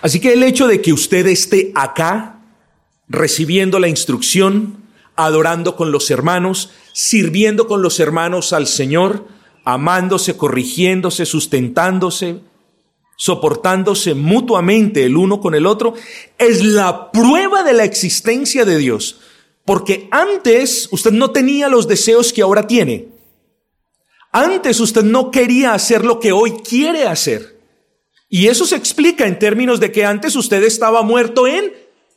Así 0.00 0.20
que 0.20 0.32
el 0.32 0.42
hecho 0.42 0.66
de 0.66 0.80
que 0.80 0.92
usted 0.92 1.26
esté 1.26 1.72
acá 1.74 2.40
recibiendo 3.08 3.78
la 3.78 3.88
instrucción, 3.88 4.82
adorando 5.16 5.76
con 5.76 5.92
los 5.92 6.10
hermanos, 6.10 6.70
sirviendo 6.92 7.66
con 7.66 7.82
los 7.82 8.00
hermanos 8.00 8.52
al 8.52 8.66
Señor, 8.66 9.26
amándose, 9.64 10.36
corrigiéndose, 10.36 11.26
sustentándose, 11.26 12.40
soportándose 13.16 14.14
mutuamente 14.14 15.04
el 15.04 15.16
uno 15.16 15.40
con 15.40 15.54
el 15.54 15.66
otro, 15.66 15.94
es 16.38 16.62
la 16.62 17.10
prueba 17.10 17.62
de 17.62 17.72
la 17.72 17.84
existencia 17.84 18.64
de 18.64 18.78
Dios. 18.78 19.20
Porque 19.64 20.08
antes 20.10 20.88
usted 20.92 21.10
no 21.10 21.30
tenía 21.30 21.68
los 21.68 21.88
deseos 21.88 22.32
que 22.32 22.42
ahora 22.42 22.66
tiene. 22.66 23.08
Antes 24.30 24.80
usted 24.80 25.02
no 25.02 25.30
quería 25.30 25.72
hacer 25.72 26.04
lo 26.04 26.20
que 26.20 26.30
hoy 26.30 26.52
quiere 26.62 27.04
hacer. 27.04 27.58
Y 28.28 28.48
eso 28.48 28.66
se 28.66 28.76
explica 28.76 29.26
en 29.26 29.38
términos 29.38 29.80
de 29.80 29.90
que 29.90 30.04
antes 30.04 30.36
usted 30.36 30.62
estaba 30.62 31.02
muerto 31.02 31.46
en 31.46 31.72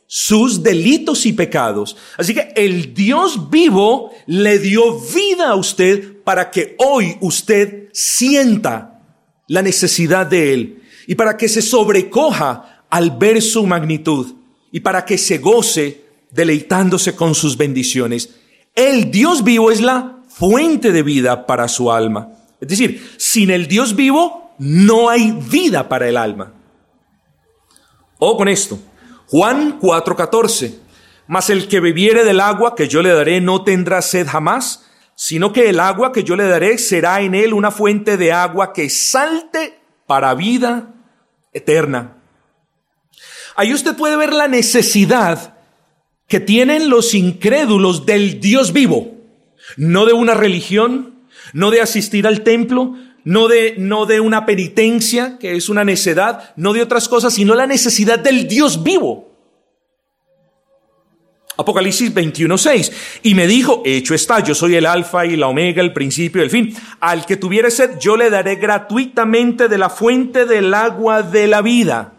sus 0.06 0.62
delitos 0.62 1.24
y 1.24 1.32
pecados. 1.32 1.96
Así 2.18 2.34
que 2.34 2.52
el 2.56 2.94
Dios 2.94 3.48
vivo 3.48 4.12
le 4.26 4.58
dio 4.58 5.00
vida 5.00 5.48
a 5.50 5.54
usted 5.54 6.22
para 6.24 6.50
que 6.50 6.74
hoy 6.78 7.16
usted 7.20 7.88
sienta 7.92 9.02
la 9.46 9.62
necesidad 9.62 10.26
de 10.26 10.52
Él 10.52 10.79
y 11.10 11.16
para 11.16 11.36
que 11.36 11.48
se 11.48 11.60
sobrecoja 11.60 12.84
al 12.88 13.10
ver 13.10 13.42
su 13.42 13.66
magnitud 13.66 14.32
y 14.70 14.78
para 14.78 15.04
que 15.04 15.18
se 15.18 15.38
goce 15.38 16.04
deleitándose 16.30 17.16
con 17.16 17.34
sus 17.34 17.56
bendiciones. 17.56 18.36
El 18.76 19.10
Dios 19.10 19.42
vivo 19.42 19.72
es 19.72 19.80
la 19.80 20.20
fuente 20.28 20.92
de 20.92 21.02
vida 21.02 21.48
para 21.48 21.66
su 21.66 21.90
alma. 21.90 22.28
Es 22.60 22.68
decir, 22.68 23.12
sin 23.16 23.50
el 23.50 23.66
Dios 23.66 23.96
vivo 23.96 24.54
no 24.60 25.08
hay 25.08 25.32
vida 25.32 25.88
para 25.88 26.08
el 26.08 26.16
alma. 26.16 26.52
O 28.20 28.36
con 28.36 28.46
esto. 28.46 28.78
Juan 29.26 29.80
4:14. 29.80 30.76
Mas 31.26 31.50
el 31.50 31.66
que 31.66 31.80
bebiere 31.80 32.22
del 32.22 32.38
agua 32.38 32.76
que 32.76 32.86
yo 32.86 33.02
le 33.02 33.10
daré 33.10 33.40
no 33.40 33.64
tendrá 33.64 34.00
sed 34.00 34.28
jamás, 34.28 34.86
sino 35.16 35.52
que 35.52 35.70
el 35.70 35.80
agua 35.80 36.12
que 36.12 36.22
yo 36.22 36.36
le 36.36 36.46
daré 36.46 36.78
será 36.78 37.20
en 37.20 37.34
él 37.34 37.52
una 37.52 37.72
fuente 37.72 38.16
de 38.16 38.30
agua 38.30 38.72
que 38.72 38.88
salte 38.88 39.80
para 40.06 40.34
vida 40.34 40.94
eterna. 41.52 42.16
Ahí 43.56 43.74
usted 43.74 43.96
puede 43.96 44.16
ver 44.16 44.32
la 44.32 44.48
necesidad 44.48 45.56
que 46.28 46.40
tienen 46.40 46.88
los 46.88 47.14
incrédulos 47.14 48.06
del 48.06 48.40
Dios 48.40 48.72
vivo, 48.72 49.18
no 49.76 50.06
de 50.06 50.12
una 50.12 50.34
religión, 50.34 51.16
no 51.52 51.70
de 51.70 51.80
asistir 51.80 52.26
al 52.26 52.42
templo, 52.42 52.94
no 53.24 53.48
de, 53.48 53.74
no 53.78 54.06
de 54.06 54.20
una 54.20 54.46
penitencia, 54.46 55.38
que 55.38 55.56
es 55.56 55.68
una 55.68 55.84
necedad, 55.84 56.54
no 56.56 56.72
de 56.72 56.82
otras 56.82 57.08
cosas, 57.08 57.34
sino 57.34 57.54
la 57.54 57.66
necesidad 57.66 58.18
del 58.18 58.46
Dios 58.48 58.82
vivo. 58.82 59.29
Apocalipsis 61.60 62.14
21:6. 62.14 62.92
Y 63.22 63.34
me 63.34 63.46
dijo, 63.46 63.82
hecho 63.84 64.14
está, 64.14 64.40
yo 64.40 64.54
soy 64.54 64.76
el 64.76 64.86
alfa 64.86 65.26
y 65.26 65.36
la 65.36 65.48
omega, 65.48 65.82
el 65.82 65.92
principio 65.92 66.40
y 66.40 66.44
el 66.44 66.50
fin. 66.50 66.74
Al 67.00 67.26
que 67.26 67.36
tuviere 67.36 67.70
sed, 67.70 67.98
yo 68.00 68.16
le 68.16 68.30
daré 68.30 68.56
gratuitamente 68.56 69.68
de 69.68 69.78
la 69.78 69.90
fuente 69.90 70.46
del 70.46 70.74
agua 70.74 71.22
de 71.22 71.46
la 71.46 71.62
vida. 71.62 72.14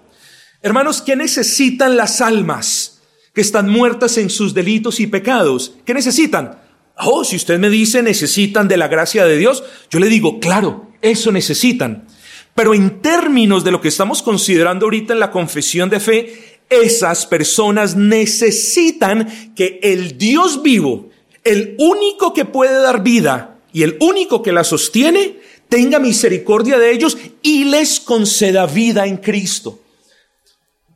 Hermanos, 0.61 1.01
¿qué 1.01 1.15
necesitan 1.15 1.97
las 1.97 2.21
almas 2.21 3.01
que 3.33 3.41
están 3.41 3.69
muertas 3.69 4.17
en 4.17 4.29
sus 4.29 4.53
delitos 4.53 4.99
y 4.99 5.07
pecados? 5.07 5.75
¿Qué 5.85 5.93
necesitan? 5.93 6.59
Oh, 6.97 7.23
si 7.23 7.35
usted 7.35 7.57
me 7.57 7.69
dice 7.69 8.03
necesitan 8.03 8.67
de 8.67 8.77
la 8.77 8.87
gracia 8.87 9.25
de 9.25 9.37
Dios, 9.37 9.63
yo 9.89 9.99
le 9.99 10.07
digo, 10.07 10.39
claro, 10.39 10.91
eso 11.01 11.31
necesitan. 11.31 12.05
Pero 12.53 12.73
en 12.73 13.01
términos 13.01 13.63
de 13.63 13.71
lo 13.71 13.81
que 13.81 13.87
estamos 13.87 14.21
considerando 14.21 14.85
ahorita 14.85 15.13
en 15.13 15.19
la 15.19 15.31
confesión 15.31 15.89
de 15.89 15.99
fe, 15.99 16.50
esas 16.71 17.25
personas 17.25 17.95
necesitan 17.95 19.53
que 19.55 19.79
el 19.83 20.17
Dios 20.17 20.63
vivo, 20.63 21.09
el 21.43 21.75
único 21.77 22.33
que 22.33 22.45
puede 22.45 22.81
dar 22.81 23.03
vida 23.03 23.59
y 23.73 23.83
el 23.83 23.97
único 23.99 24.41
que 24.41 24.51
la 24.51 24.63
sostiene, 24.63 25.39
tenga 25.69 25.99
misericordia 25.99 26.79
de 26.79 26.91
ellos 26.91 27.17
y 27.41 27.65
les 27.65 27.99
conceda 27.99 28.65
vida 28.65 29.05
en 29.05 29.17
Cristo. 29.17 29.79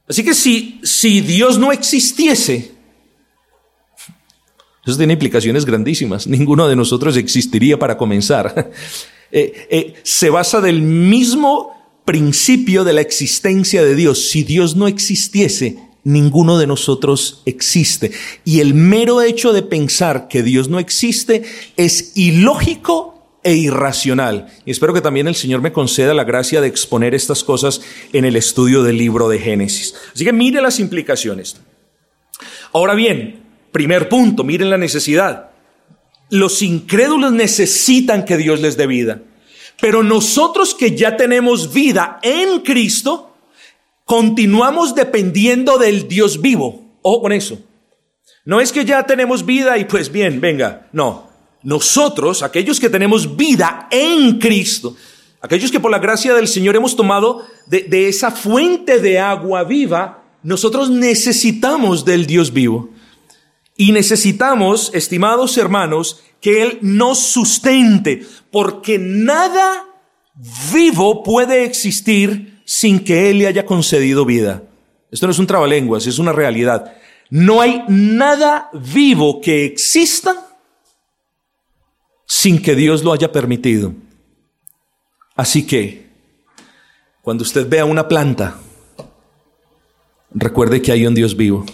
Así 0.07 0.23
que 0.23 0.33
si, 0.33 0.79
si 0.83 1.21
Dios 1.21 1.57
no 1.57 1.71
existiese, 1.71 2.71
eso 4.85 4.97
tiene 4.97 5.13
implicaciones 5.13 5.65
grandísimas. 5.65 6.27
Ninguno 6.27 6.67
de 6.67 6.75
nosotros 6.75 7.17
existiría 7.17 7.77
para 7.77 7.97
comenzar. 7.97 8.71
Eh, 9.31 9.67
eh, 9.69 9.93
se 10.03 10.29
basa 10.29 10.61
del 10.61 10.81
mismo 10.81 11.74
principio 12.05 12.83
de 12.83 12.93
la 12.93 13.01
existencia 13.01 13.83
de 13.83 13.95
Dios. 13.95 14.29
Si 14.29 14.43
Dios 14.43 14.75
no 14.75 14.87
existiese, 14.87 15.79
ninguno 16.03 16.57
de 16.57 16.67
nosotros 16.67 17.41
existe. 17.45 18.11
Y 18.45 18.61
el 18.61 18.73
mero 18.73 19.21
hecho 19.21 19.51
de 19.51 19.63
pensar 19.63 20.27
que 20.29 20.43
Dios 20.43 20.69
no 20.69 20.79
existe 20.79 21.43
es 21.75 22.13
ilógico 22.15 23.39
e 23.43 23.55
irracional. 23.55 24.47
Y 24.65 24.71
espero 24.71 24.93
que 24.93 25.01
también 25.01 25.27
el 25.27 25.35
Señor 25.35 25.61
me 25.61 25.73
conceda 25.73 26.13
la 26.13 26.23
gracia 26.23 26.61
de 26.61 26.67
exponer 26.67 27.13
estas 27.13 27.43
cosas 27.43 27.81
en 28.13 28.25
el 28.25 28.35
estudio 28.35 28.81
del 28.83 28.97
libro 28.97 29.27
de 29.27 29.39
Génesis. 29.39 29.93
Así 30.13 30.23
que 30.23 30.33
mire 30.33 30.61
las 30.61 30.79
implicaciones. 30.79 31.57
Ahora 32.73 32.95
bien, 32.95 33.43
primer 33.71 34.09
punto, 34.09 34.43
miren 34.43 34.69
la 34.69 34.77
necesidad. 34.77 35.51
Los 36.29 36.61
incrédulos 36.61 37.33
necesitan 37.33 38.25
que 38.25 38.37
Dios 38.37 38.61
les 38.61 38.77
dé 38.77 38.87
vida. 38.87 39.21
Pero 39.81 40.03
nosotros 40.03 40.73
que 40.73 40.95
ya 40.95 41.17
tenemos 41.17 41.73
vida 41.73 42.19
en 42.21 42.59
Cristo, 42.61 43.35
continuamos 44.05 44.95
dependiendo 44.95 45.77
del 45.77 46.07
Dios 46.07 46.41
vivo. 46.41 46.83
Ojo 47.01 47.21
con 47.21 47.31
eso. 47.31 47.59
No 48.45 48.61
es 48.61 48.71
que 48.71 48.85
ya 48.85 49.03
tenemos 49.03 49.45
vida 49.45 49.77
y 49.77 49.85
pues 49.85 50.11
bien, 50.11 50.39
venga. 50.39 50.87
No. 50.91 51.29
Nosotros, 51.63 52.43
aquellos 52.43 52.79
que 52.79 52.89
tenemos 52.89 53.35
vida 53.35 53.87
en 53.89 54.37
Cristo, 54.39 54.95
aquellos 55.41 55.71
que 55.71 55.79
por 55.79 55.91
la 55.91 55.99
gracia 55.99 56.33
del 56.35 56.47
Señor 56.47 56.75
hemos 56.75 56.95
tomado 56.95 57.43
de, 57.65 57.81
de 57.81 58.07
esa 58.07 58.29
fuente 58.31 58.99
de 58.99 59.19
agua 59.19 59.63
viva, 59.63 60.23
nosotros 60.43 60.91
necesitamos 60.91 62.05
del 62.05 62.27
Dios 62.27 62.53
vivo. 62.53 62.89
Y 63.77 63.91
necesitamos, 63.91 64.91
estimados 64.93 65.57
hermanos, 65.57 66.23
que 66.39 66.61
Él 66.61 66.79
nos 66.81 67.19
sustente, 67.19 68.25
porque 68.51 68.97
nada 68.99 69.85
vivo 70.71 71.23
puede 71.23 71.65
existir 71.65 72.61
sin 72.65 73.03
que 73.03 73.29
Él 73.29 73.39
le 73.39 73.47
haya 73.47 73.65
concedido 73.65 74.25
vida. 74.25 74.63
Esto 75.11 75.27
no 75.27 75.31
es 75.31 75.39
un 75.39 75.47
trabalenguas, 75.47 76.07
es 76.07 76.19
una 76.19 76.31
realidad. 76.33 76.93
No 77.29 77.61
hay 77.61 77.83
nada 77.87 78.69
vivo 78.73 79.41
que 79.41 79.65
exista 79.65 80.57
sin 82.25 82.61
que 82.61 82.75
Dios 82.75 83.03
lo 83.03 83.13
haya 83.13 83.31
permitido. 83.31 83.93
Así 85.35 85.65
que, 85.65 86.09
cuando 87.21 87.43
usted 87.43 87.67
vea 87.67 87.85
una 87.85 88.07
planta, 88.07 88.57
recuerde 90.31 90.81
que 90.81 90.91
hay 90.91 91.05
un 91.05 91.15
Dios 91.15 91.35
vivo. 91.35 91.65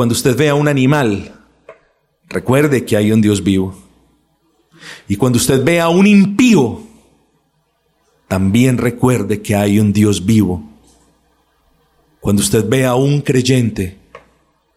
Cuando 0.00 0.14
usted 0.14 0.34
vea 0.34 0.54
un 0.54 0.66
animal, 0.66 1.34
recuerde 2.26 2.86
que 2.86 2.96
hay 2.96 3.12
un 3.12 3.20
Dios 3.20 3.44
vivo. 3.44 3.76
Y 5.08 5.16
cuando 5.16 5.36
usted 5.36 5.62
vea 5.62 5.90
un 5.90 6.06
impío, 6.06 6.80
también 8.26 8.78
recuerde 8.78 9.42
que 9.42 9.56
hay 9.56 9.78
un 9.78 9.92
Dios 9.92 10.24
vivo. 10.24 10.64
Cuando 12.18 12.40
usted 12.40 12.66
vea 12.66 12.92
a 12.92 12.94
un 12.94 13.20
creyente, 13.20 13.98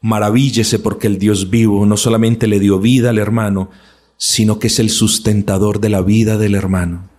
maravíllese 0.02 0.78
porque 0.80 1.08
el 1.08 1.18
Dios 1.20 1.50
vivo 1.50 1.86
no 1.86 1.96
solamente 1.96 2.46
le 2.46 2.60
dio 2.60 2.80
vida 2.80 3.12
al 3.12 3.18
hermano, 3.18 3.72
sino 4.18 4.60
que 4.60 4.68
es 4.68 4.78
el 4.80 4.90
sustentador 4.90 5.80
de 5.80 5.88
la 5.88 6.02
vida 6.02 6.38
del 6.38 6.54
hermano. 6.54 7.10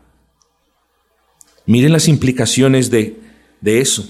Miren 1.65 1.95
las 1.95 2.09
implicaciones 2.09 2.91
de, 2.91 3.19
de 3.63 3.81
eso. 3.81 4.07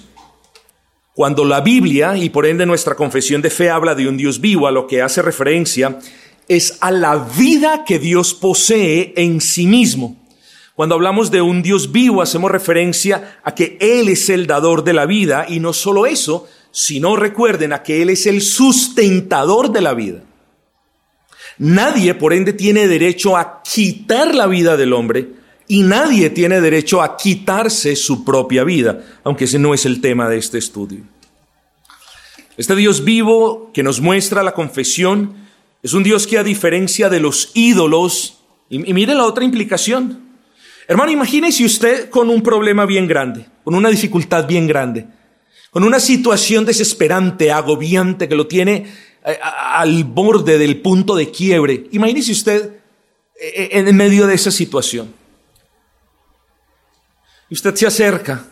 Cuando 1.15 1.45
la 1.45 1.61
Biblia 1.61 2.17
y 2.17 2.29
por 2.29 2.45
ende 2.45 2.67
nuestra 2.67 2.97
confesión 2.97 3.41
de 3.41 3.49
fe 3.49 3.71
habla 3.71 3.95
de 3.95 4.09
un 4.09 4.17
Dios 4.17 4.41
vivo, 4.41 4.67
a 4.67 4.73
lo 4.73 4.89
que 4.89 5.01
hace 5.01 5.23
referencia 5.23 6.01
es 6.49 6.77
a 6.81 6.91
la 6.91 7.17
vida 7.17 7.85
que 7.87 8.01
Dios 8.01 8.35
posee 8.35 9.15
en 9.17 9.41
sí 9.41 9.69
mismo. 9.69 10.17
Cuando 10.75 10.97
hablamos 10.97 11.31
de 11.31 11.41
un 11.41 11.63
Dios 11.63 11.93
vivo, 11.93 12.21
hacemos 12.21 12.51
referencia 12.51 13.39
a 13.45 13.55
que 13.55 13.79
Él 13.81 14.09
es 14.09 14.29
el 14.29 14.49
dador 14.49 14.83
de 14.83 14.93
la 14.93 15.07
vida 15.07 15.47
y 15.49 15.61
no 15.61 15.73
solo 15.73 16.07
eso, 16.07 16.49
sino 16.73 17.15
recuerden 17.15 17.73
a 17.73 17.85
que 17.85 18.03
Él 18.03 18.11
es 18.11 18.27
el 18.27 18.43
sustentador 18.43 19.71
de 19.71 19.81
la 19.83 19.95
vida. 19.95 20.25
Nadie, 21.59 22.15
por 22.15 22.33
ende, 22.33 22.53
tiene 22.53 22.89
derecho 22.89 23.37
a 23.37 23.63
quitar 23.63 24.35
la 24.35 24.49
vida 24.49 24.77
del 24.77 24.93
hombre, 24.93 25.29
y 25.67 25.83
nadie 25.83 26.31
tiene 26.31 26.61
derecho 26.61 27.03
a 27.03 27.17
quitarse 27.17 27.97
su 27.97 28.25
propia 28.25 28.65
vida, 28.65 29.03
aunque 29.25 29.45
ese 29.45 29.59
no 29.59 29.73
es 29.73 29.87
el 29.87 30.01
tema 30.01 30.29
de 30.29 30.39
este 30.39 30.59
estudio. 30.59 31.01
Este 32.57 32.77
Dios 32.77 33.05
vivo 33.05 33.71
que 33.73 33.83
nos 33.83 34.01
muestra 34.01 34.43
la 34.43 34.53
confesión 34.53 35.35
es 35.83 35.93
un 35.93 36.03
Dios 36.03 36.27
que 36.27 36.39
a 36.39 36.45
diferencia 36.45 37.09
de 37.09 37.21
los 37.21 37.51
ídolos, 37.55 38.39
y, 38.71 38.79
mire 38.79 39.15
la 39.15 39.25
otra 39.25 39.45
implicación, 39.45 40.39
hermano, 40.87 41.11
imagínese 41.11 41.65
usted 41.65 42.11
con 42.11 42.31
un 42.31 42.43
problema 42.43 42.87
bien 42.87 43.07
grande, 43.07 43.47
con 43.65 43.75
una 43.75 43.89
dificultad 43.89 44.47
bien 44.47 44.67
grande, 44.67 45.07
con 45.71 45.83
una 45.83 45.99
situación 45.99 46.65
desesperante, 46.65 47.51
agobiante, 47.51 48.29
que 48.29 48.37
lo 48.37 48.47
tiene 48.47 48.87
eh, 49.27 49.39
al 49.43 50.05
borde 50.05 50.57
del 50.57 50.81
punto 50.81 51.17
de 51.17 51.31
quiebre. 51.31 51.89
Imagínese 51.93 52.33
usted 52.33 52.77
eh, 53.41 53.71
en 53.73 53.97
medio 53.97 54.27
de 54.27 54.35
esa 54.35 54.51
situación. 54.51 55.24
Y 57.49 57.55
usted 57.55 57.75
se 57.75 57.87
acerca 57.87 58.45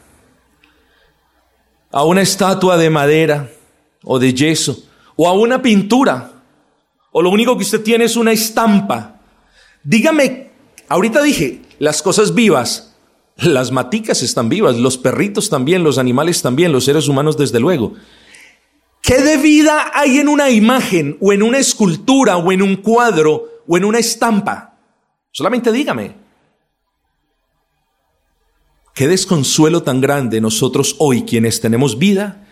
a 1.91 2.05
una 2.05 2.23
estatua 2.23 2.77
de 2.77 2.91
madera 2.91 3.51
o 4.05 4.19
de 4.19 4.33
yeso 4.33 4.85
o 5.17 5.29
a 5.29 5.33
una 5.33 5.61
pintura 5.61 6.33
o 7.11 7.21
lo 7.21 7.31
único 7.31 7.57
que 7.57 7.65
usted 7.65 7.83
tiene 7.83 8.05
es 8.05 8.17
una 8.17 8.33
estampa. 8.33 9.21
Dígame, 9.85 10.51
ahorita 10.89 11.23
dije, 11.23 11.63
las 11.79 12.01
cosas 12.03 12.35
vivas 12.35 12.93
las 13.37 13.73
maticas 13.73 14.23
están 14.23 14.49
vivas, 14.49 14.77
los 14.77 14.99
perritos 14.99 15.49
también, 15.49 15.83
los 15.83 15.99
animales 15.99 16.43
también, 16.43 16.73
los 16.73 16.85
seres 16.85 17.09
humanos 17.09 17.37
desde 17.37 17.61
luego. 17.61 17.95
¿Qué 19.03 19.21
de 19.21 19.37
vida 19.37 19.91
hay 19.95 20.19
en 20.19 20.29
una 20.29 20.51
imagen 20.51 21.17
o 21.21 21.33
en 21.33 21.43
una 21.43 21.59
escultura 21.59 22.37
o 22.37 22.53
en 22.53 22.63
un 22.63 22.77
cuadro 22.77 23.63
o 23.67 23.77
en 23.77 23.85
una 23.85 23.99
estampa? 23.99 24.79
Solamente 25.33 25.73
dígame. 25.73 26.22
Qué 28.95 29.09
desconsuelo 29.09 29.83
tan 29.83 30.01
grande 30.01 30.41
nosotros 30.41 30.97
hoy 30.99 31.23
quienes 31.23 31.61
tenemos 31.61 31.99
vida, 31.99 32.47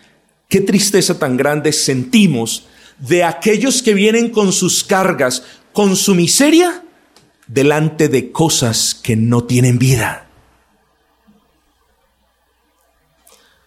qué 0.49 0.61
tristeza 0.61 1.19
tan 1.19 1.37
grande 1.37 1.71
sentimos 1.71 2.67
de 2.97 3.23
aquellos 3.23 3.81
que 3.83 3.93
vienen 3.93 4.29
con 4.29 4.51
sus 4.51 4.83
cargas, 4.83 5.43
con 5.73 5.95
su 5.95 6.15
miseria, 6.15 6.83
delante 7.47 8.07
de 8.07 8.31
cosas 8.31 8.95
que 8.95 9.15
no 9.15 9.43
tienen 9.43 9.77
vida. 9.77 10.29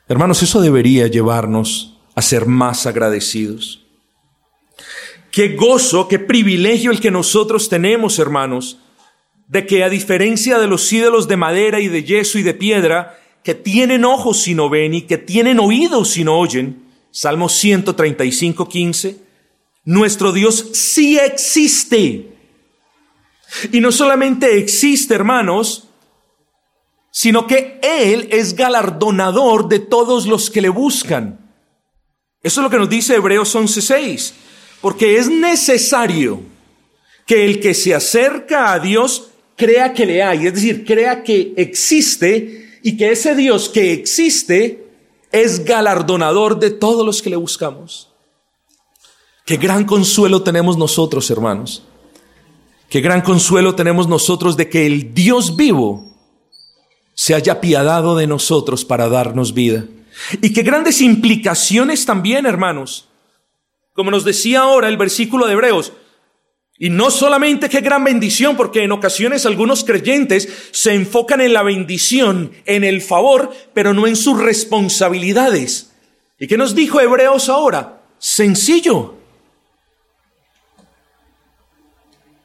Hermanos, 0.09 0.43
eso 0.43 0.61
debería 0.61 1.07
llevarnos 1.07 1.97
a 2.15 2.23
ser 2.23 2.47
más 2.47 2.87
agradecidos. 2.87 3.85
Qué 5.31 5.57
gozo, 5.57 6.09
qué 6.09 6.19
privilegio 6.19 6.91
el 6.91 7.01
que 7.01 7.11
nosotros 7.11 7.69
tenemos, 7.69 8.19
hermanos, 8.19 8.79
de 9.49 9.67
que 9.67 9.85
a 9.85 9.89
diferencia 9.89 10.59
de 10.59 10.67
los 10.67 10.93
ídolos 10.93 11.29
de 11.29 11.37
madera 11.37 11.81
y 11.81 11.89
de 11.89 12.05
yeso 12.05 12.39
y 12.39 12.43
de 12.43 12.55
piedra, 12.55 13.19
que 13.43 13.55
tienen 13.55 14.05
ojos 14.05 14.41
si 14.41 14.55
no 14.55 14.71
ven 14.71 14.95
y 14.95 15.03
que 15.03 15.19
tienen 15.19 15.61
oídos 15.61 16.11
si 16.11 16.25
no 16.25 16.39
oyen, 16.39 16.85
Salmo 17.11 17.49
135, 17.49 18.69
15, 18.69 19.17
nuestro 19.85 20.33
Dios 20.33 20.71
sí 20.73 21.19
existe. 21.19 22.31
Y 23.71 23.81
no 23.81 23.93
solamente 23.93 24.59
existe, 24.59 25.15
hermanos, 25.15 25.89
sino 27.13 27.47
que 27.47 27.79
Él 27.83 28.29
es 28.33 28.57
galardonador 28.57 29.69
de 29.69 29.79
todos 29.79 30.27
los 30.27 30.51
que 30.51 30.61
le 30.61 30.71
buscan. 30.71 31.39
Eso 32.43 32.61
es 32.61 32.65
lo 32.65 32.71
que 32.71 32.79
nos 32.79 32.91
dice 32.91 33.15
Hebreos 33.15 33.55
11:6, 33.55 34.33
porque 34.81 35.19
es 35.19 35.29
necesario 35.29 36.41
que 37.27 37.45
el 37.45 37.61
que 37.61 37.75
se 37.75 37.95
acerca 37.95 38.73
a 38.73 38.81
Dios 38.81 39.31
crea 39.57 39.93
que 39.93 40.07
le 40.07 40.23
hay, 40.23 40.47
es 40.47 40.55
decir, 40.55 40.85
crea 40.85 41.23
que 41.23 41.55
existe 41.57 42.79
y 42.83 42.97
que 42.97 43.13
ese 43.13 43.35
Dios 43.35 43.69
que 43.69 43.93
existe 43.93 44.87
es 45.33 45.65
galardonador 45.65 46.59
de 46.59 46.71
todos 46.71 47.05
los 47.05 47.23
que 47.23 47.31
le 47.31 47.37
buscamos. 47.37 48.11
Qué 49.45 49.57
gran 49.57 49.85
consuelo 49.85 50.43
tenemos 50.43 50.79
nosotros, 50.79 51.31
hermanos. 51.31 51.85
Qué 52.89 53.01
gran 53.01 53.23
consuelo 53.23 53.75
tenemos 53.75 54.09
nosotros 54.09 54.57
de 54.57 54.69
que 54.69 54.87
el 54.87 55.13
Dios 55.13 55.57
vivo 55.57 56.15
se 57.15 57.35
haya 57.35 57.55
apiadado 57.55 58.17
de 58.17 58.27
nosotros 58.27 58.85
para 58.85 59.09
darnos 59.09 59.55
vida. 59.55 59.85
Y 60.41 60.53
qué 60.53 60.63
grandes 60.63 61.01
implicaciones 61.01 62.07
también, 62.07 62.47
hermanos. 62.47 63.09
Como 63.93 64.11
nos 64.11 64.25
decía 64.25 64.61
ahora 64.61 64.89
el 64.89 64.97
versículo 64.97 65.47
de 65.47 65.53
Hebreos, 65.53 65.93
y 66.77 66.91
no 66.91 67.11
solamente 67.11 67.69
qué 67.69 67.81
gran 67.81 68.03
bendición, 68.03 68.57
porque 68.57 68.83
en 68.83 68.93
ocasiones 68.93 69.47
algunos 69.47 69.85
creyentes 69.85 70.49
se 70.73 70.95
enfocan 70.95 71.41
en 71.41 71.53
la 71.53 71.63
bendición, 71.63 72.53
en 72.67 72.83
el 72.83 73.01
favor, 73.01 73.53
pero 73.73 73.95
no 73.95 74.07
en 74.07 74.17
sus 74.17 74.41
responsabilidades. 74.41 75.93
¿Y 76.39 76.49
qué 76.49 76.59
nos 76.59 76.75
dijo 76.75 77.01
Hebreos 77.01 77.49
ahora? 77.49 78.03
Sencillo. 78.19 79.15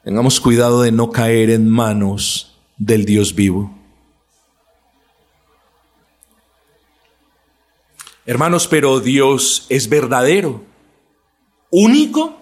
Tengamos 0.04 0.40
cuidado 0.40 0.82
de 0.82 0.92
no 0.92 1.10
caer 1.10 1.50
en 1.50 1.68
manos 1.68 2.56
del 2.78 3.04
Dios 3.04 3.34
vivo. 3.34 3.76
Hermanos, 8.26 8.68
pero 8.68 9.00
Dios 9.00 9.66
es 9.68 9.88
verdadero, 9.88 10.62
único, 11.70 12.39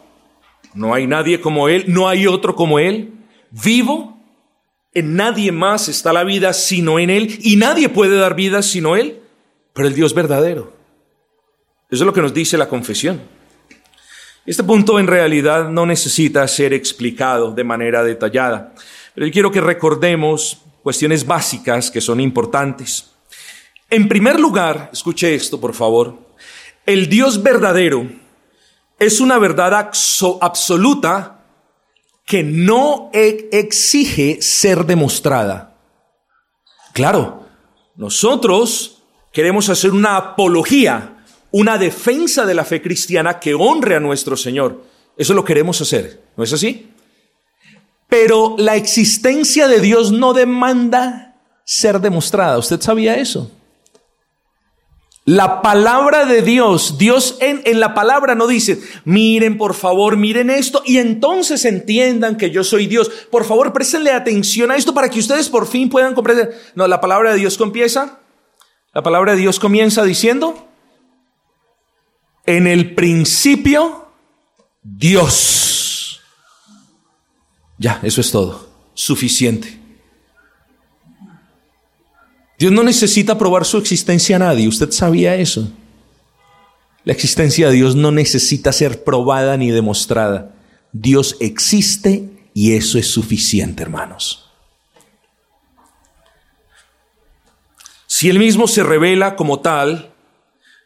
no 0.79 0.95
hay 0.95 1.07
nadie 1.07 1.41
como 1.41 1.69
Él, 1.69 1.85
no 1.89 2.09
hay 2.09 2.27
otro 2.27 2.55
como 2.55 2.79
Él, 2.79 3.13
vivo, 3.51 4.17
en 4.95 5.17
nadie 5.17 5.51
más 5.51 5.89
está 5.89 6.13
la 6.13 6.25
vida 6.25 6.53
sino 6.53 6.99
en 6.99 7.11
Él, 7.11 7.39
y 7.43 7.57
nadie 7.57 7.89
puede 7.89 8.17
dar 8.17 8.37
vida 8.37 8.63
sino 8.63 8.95
Él, 8.95 9.21
pero 9.73 9.89
el 9.89 9.95
Dios 9.95 10.15
verdadero. 10.15 10.73
Eso 11.91 12.05
es 12.05 12.07
lo 12.07 12.13
que 12.13 12.23
nos 12.23 12.33
dice 12.33 12.57
la 12.57 12.69
confesión. 12.69 13.21
Este 14.47 14.63
punto 14.63 15.01
en 15.01 15.09
realidad 15.09 15.69
no 15.69 15.85
necesita 15.85 16.47
ser 16.47 16.73
explicado 16.73 17.53
de 17.53 17.65
manera 17.65 18.05
detallada, 18.05 18.73
pero 19.15 19.27
yo 19.27 19.33
quiero 19.33 19.51
que 19.51 19.61
recordemos 19.61 20.63
cuestiones 20.83 21.27
básicas 21.27 21.91
que 21.91 22.01
son 22.01 22.21
importantes. 22.21 23.11
En 23.91 24.09
primer 24.09 24.39
lugar, 24.39 24.91
escuche 24.93 25.35
esto 25.35 25.61
por 25.61 25.75
favor, 25.75 26.19
el 26.87 27.09
Dios 27.09 27.43
verdadero 27.43 28.28
es 28.99 29.21
una 29.21 29.39
verdad 29.39 29.91
absoluta 30.41 31.39
que 32.27 32.43
no 32.43 33.11
e-, 33.13 33.49
exige 33.53 34.43
ser 34.43 34.85
demostrada. 34.85 35.77
Claro, 36.93 37.47
nosotros 37.97 39.03
queremos 39.33 39.69
hacer 39.69 39.93
una 39.93 40.17
apología, 40.17 41.25
una 41.51 41.79
defensa 41.79 42.45
de 42.45 42.55
la 42.55 42.65
fe 42.65 42.83
cristiana 42.83 43.39
que 43.39 43.55
honre 43.55 43.97
a 43.97 44.01
nuestro 44.01 44.37
Señor. 44.37 44.85
Eso 45.17 45.35
lo 45.35 45.45
queremos 45.45 45.81
hacer, 45.81 46.23
¿no 46.37 46.45
es 46.45 46.53
así? 46.53 46.91
Pero 48.09 48.57
la 48.59 48.77
existencia 48.77 49.69
de 49.69 49.81
Dios 49.81 50.13
no 50.13 50.33
demanda 50.33 51.37
ser 51.65 52.01
demostrada. 52.01 52.59
¿Usted 52.59 52.81
sabía 52.81 53.17
eso? 53.17 53.51
La 55.29 55.61
palabra 55.61 56.25
de 56.25 56.41
Dios, 56.41 56.97
Dios 56.97 57.37
en, 57.41 57.63
la 57.79 57.93
palabra 57.93 58.35
no 58.35 58.47
dice, 58.47 58.81
miren 59.05 59.59
por 59.59 59.75
favor, 59.75 60.17
miren 60.17 60.49
esto 60.49 60.83
y 60.87 60.97
entonces 60.97 61.67
entiendan 61.67 62.39
que 62.39 62.51
yo 62.51 62.65
soy 62.65 62.87
Dios. 62.87 63.11
Por 63.31 63.45
favor, 63.45 63.75
préstenle 63.75 64.13
atención 64.13 64.71
a 64.71 64.77
esto 64.77 64.95
para 64.95 65.11
que 65.11 65.19
ustedes 65.19 65.51
por 65.51 65.67
fin 65.67 65.91
puedan 65.91 66.15
comprender. 66.15 66.59
No, 66.75 66.89
la 66.89 67.03
palabra 67.03 67.33
de 67.33 67.41
Dios 67.41 67.59
comienza, 67.59 68.21
la 68.95 69.03
palabra 69.03 69.33
de 69.33 69.41
Dios 69.43 69.61
comienza 69.61 70.03
diciendo, 70.03 70.67
en 72.47 72.67
el 72.67 72.95
principio, 72.95 74.09
Dios. 74.83 76.23
Ya, 77.77 78.01
eso 78.03 78.23
es 78.23 78.31
todo, 78.31 78.67
suficiente. 78.95 79.79
Dios 82.59 82.73
no 82.73 82.83
necesita 82.83 83.39
probar 83.39 83.65
su 83.65 83.79
existencia 83.79 84.35
a 84.35 84.41
nadie. 84.41 84.67
¿Usted 84.67 84.91
sabía 84.91 85.37
eso? 85.37 85.71
La 87.05 87.13
existencia 87.13 87.69
de 87.69 87.75
Dios 87.75 87.95
no 87.95 88.11
necesita 88.11 88.73
ser 88.73 89.05
probada 89.05 89.57
ni 89.57 89.71
demostrada. 89.71 90.53
Dios 90.93 91.37
existe 91.39 92.29
y 92.55 92.75
eso 92.75 92.99
es 92.99 93.07
suficiente, 93.07 93.85
hermanos. 93.85 94.51
Si 98.09 98.29
Él 98.29 98.41
mismo 98.41 98.67
se 98.67 98.83
revela 98.83 99.37
como 99.37 99.61
tal, 99.61 100.13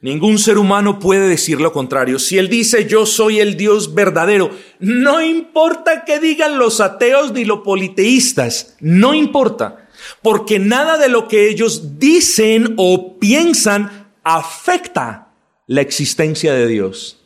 ningún 0.03 0.39
ser 0.39 0.59
humano 0.59 0.99
puede 0.99 1.27
decir 1.27 1.59
lo 1.59 1.73
contrario. 1.73 2.19
Si 2.19 2.37
Él 2.37 2.51
dice 2.51 2.87
yo 2.87 3.07
soy 3.07 3.41
el 3.41 3.57
Dios 3.57 3.95
verdadero, 3.95 4.51
no 4.79 5.23
importa 5.23 6.05
qué 6.05 6.21
digan 6.21 6.59
los 6.59 6.83
ateos 6.83 7.33
ni 7.33 7.47
los 7.47 7.61
politeístas, 7.61 8.77
no 8.81 9.15
importa 9.15 9.82
porque 10.23 10.59
nada 10.59 10.99
de 10.99 11.09
lo 11.09 11.29
que 11.29 11.49
ellos 11.49 11.99
dicen 11.99 12.75
o 12.77 13.19
piensan 13.19 14.11
afecta 14.25 15.29
la 15.67 15.81
existencia 15.81 16.55
de 16.55 16.67
Dios. 16.67 17.19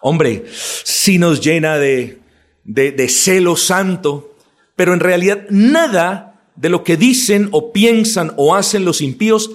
Hombre, 0.00 0.44
sí 0.52 1.18
nos 1.18 1.40
llena 1.40 1.78
de, 1.78 2.20
de, 2.64 3.08
celo 3.08 3.56
santo, 3.56 4.36
pero 4.76 4.92
en 4.92 5.00
realidad 5.00 5.46
nada 5.50 6.42
de 6.56 6.68
lo 6.68 6.84
que 6.84 6.96
dicen 6.96 7.48
o 7.52 7.72
piensan 7.72 8.32
o 8.36 8.54
hacen 8.54 8.84
los 8.84 9.00
impíos 9.00 9.50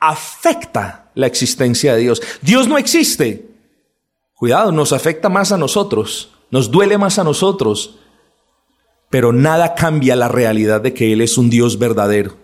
afecta 0.00 1.10
la 1.14 1.26
existencia 1.26 1.94
de 1.94 2.00
Dios. 2.00 2.22
Dios 2.40 2.66
no 2.66 2.78
existe. 2.78 3.46
Cuidado, 4.34 4.72
nos 4.72 4.92
afecta 4.92 5.28
más 5.28 5.52
a 5.52 5.56
nosotros, 5.56 6.30
nos 6.50 6.70
duele 6.70 6.98
más 6.98 7.20
a 7.20 7.24
nosotros, 7.24 8.00
pero 9.12 9.30
nada 9.30 9.74
cambia 9.74 10.16
la 10.16 10.28
realidad 10.28 10.80
de 10.80 10.94
que 10.94 11.12
Él 11.12 11.20
es 11.20 11.36
un 11.36 11.50
Dios 11.50 11.78
verdadero. 11.78 12.38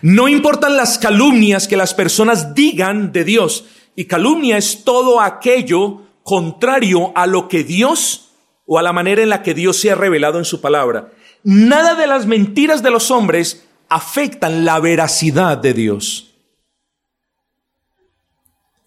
No 0.00 0.28
importan 0.28 0.74
las 0.74 0.96
calumnias 0.96 1.68
que 1.68 1.76
las 1.76 1.92
personas 1.92 2.54
digan 2.54 3.12
de 3.12 3.22
Dios, 3.22 3.66
y 3.94 4.06
calumnia 4.06 4.56
es 4.56 4.82
todo 4.82 5.20
aquello 5.20 6.00
contrario 6.22 7.12
a 7.14 7.26
lo 7.26 7.48
que 7.48 7.64
Dios 7.64 8.30
o 8.64 8.78
a 8.78 8.82
la 8.82 8.94
manera 8.94 9.22
en 9.22 9.28
la 9.28 9.42
que 9.42 9.52
Dios 9.52 9.78
se 9.78 9.90
ha 9.90 9.94
revelado 9.94 10.38
en 10.38 10.46
su 10.46 10.62
palabra. 10.62 11.12
Nada 11.44 11.94
de 11.94 12.06
las 12.06 12.24
mentiras 12.24 12.82
de 12.82 12.90
los 12.90 13.10
hombres 13.10 13.66
afectan 13.90 14.64
la 14.64 14.80
veracidad 14.80 15.58
de 15.58 15.74
Dios. 15.74 16.34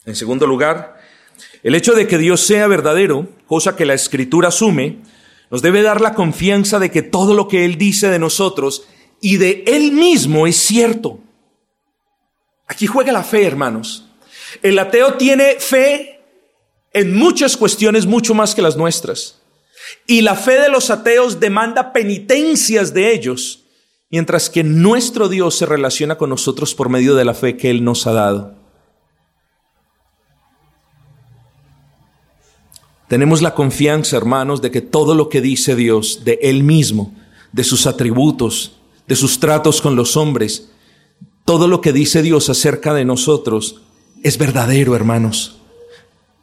En 0.03 0.15
segundo 0.15 0.47
lugar, 0.47 0.99
el 1.61 1.75
hecho 1.75 1.93
de 1.93 2.07
que 2.07 2.17
Dios 2.17 2.41
sea 2.41 2.65
verdadero, 2.65 3.27
cosa 3.45 3.75
que 3.75 3.85
la 3.85 3.93
escritura 3.93 4.47
asume, 4.47 4.97
nos 5.51 5.61
debe 5.61 5.81
dar 5.81 6.01
la 6.01 6.13
confianza 6.13 6.79
de 6.79 6.91
que 6.91 7.01
todo 7.01 7.33
lo 7.33 7.47
que 7.47 7.65
Él 7.65 7.77
dice 7.77 8.09
de 8.09 8.19
nosotros 8.19 8.85
y 9.21 9.37
de 9.37 9.63
Él 9.67 9.91
mismo 9.91 10.47
es 10.47 10.57
cierto. 10.57 11.19
Aquí 12.67 12.85
juega 12.85 13.11
la 13.11 13.23
fe, 13.23 13.45
hermanos. 13.45 14.05
El 14.61 14.77
ateo 14.77 15.15
tiene 15.15 15.55
fe 15.59 16.21
en 16.93 17.15
muchas 17.15 17.57
cuestiones 17.57 18.05
mucho 18.05 18.33
más 18.33 18.53
que 18.53 18.61
las 18.61 18.77
nuestras. 18.77 19.41
Y 20.05 20.21
la 20.21 20.35
fe 20.35 20.59
de 20.59 20.69
los 20.69 20.91
ateos 20.91 21.39
demanda 21.39 21.93
penitencias 21.93 22.93
de 22.93 23.11
ellos, 23.11 23.63
mientras 24.11 24.49
que 24.49 24.63
nuestro 24.63 25.29
Dios 25.29 25.55
se 25.55 25.65
relaciona 25.65 26.17
con 26.17 26.29
nosotros 26.29 26.75
por 26.75 26.89
medio 26.89 27.15
de 27.15 27.25
la 27.25 27.33
fe 27.33 27.57
que 27.57 27.71
Él 27.71 27.83
nos 27.83 28.05
ha 28.05 28.13
dado. 28.13 28.58
Tenemos 33.09 33.41
la 33.41 33.55
confianza, 33.55 34.17
hermanos, 34.17 34.61
de 34.61 34.69
que 34.69 34.81
todo 34.81 35.15
lo 35.15 35.29
que 35.29 35.41
dice 35.41 35.75
Dios 35.75 36.21
de 36.25 36.37
Él 36.43 36.63
mismo, 36.63 37.11
de 37.51 37.63
sus 37.63 37.87
atributos, 37.87 38.73
de 39.07 39.15
sus 39.15 39.39
tratos 39.39 39.81
con 39.81 39.95
los 39.95 40.15
hombres, 40.15 40.69
todo 41.43 41.67
lo 41.67 41.81
que 41.81 41.91
dice 41.91 42.21
Dios 42.21 42.51
acerca 42.51 42.93
de 42.93 43.05
nosotros 43.05 43.81
es 44.21 44.37
verdadero, 44.37 44.95
hermanos. 44.95 45.57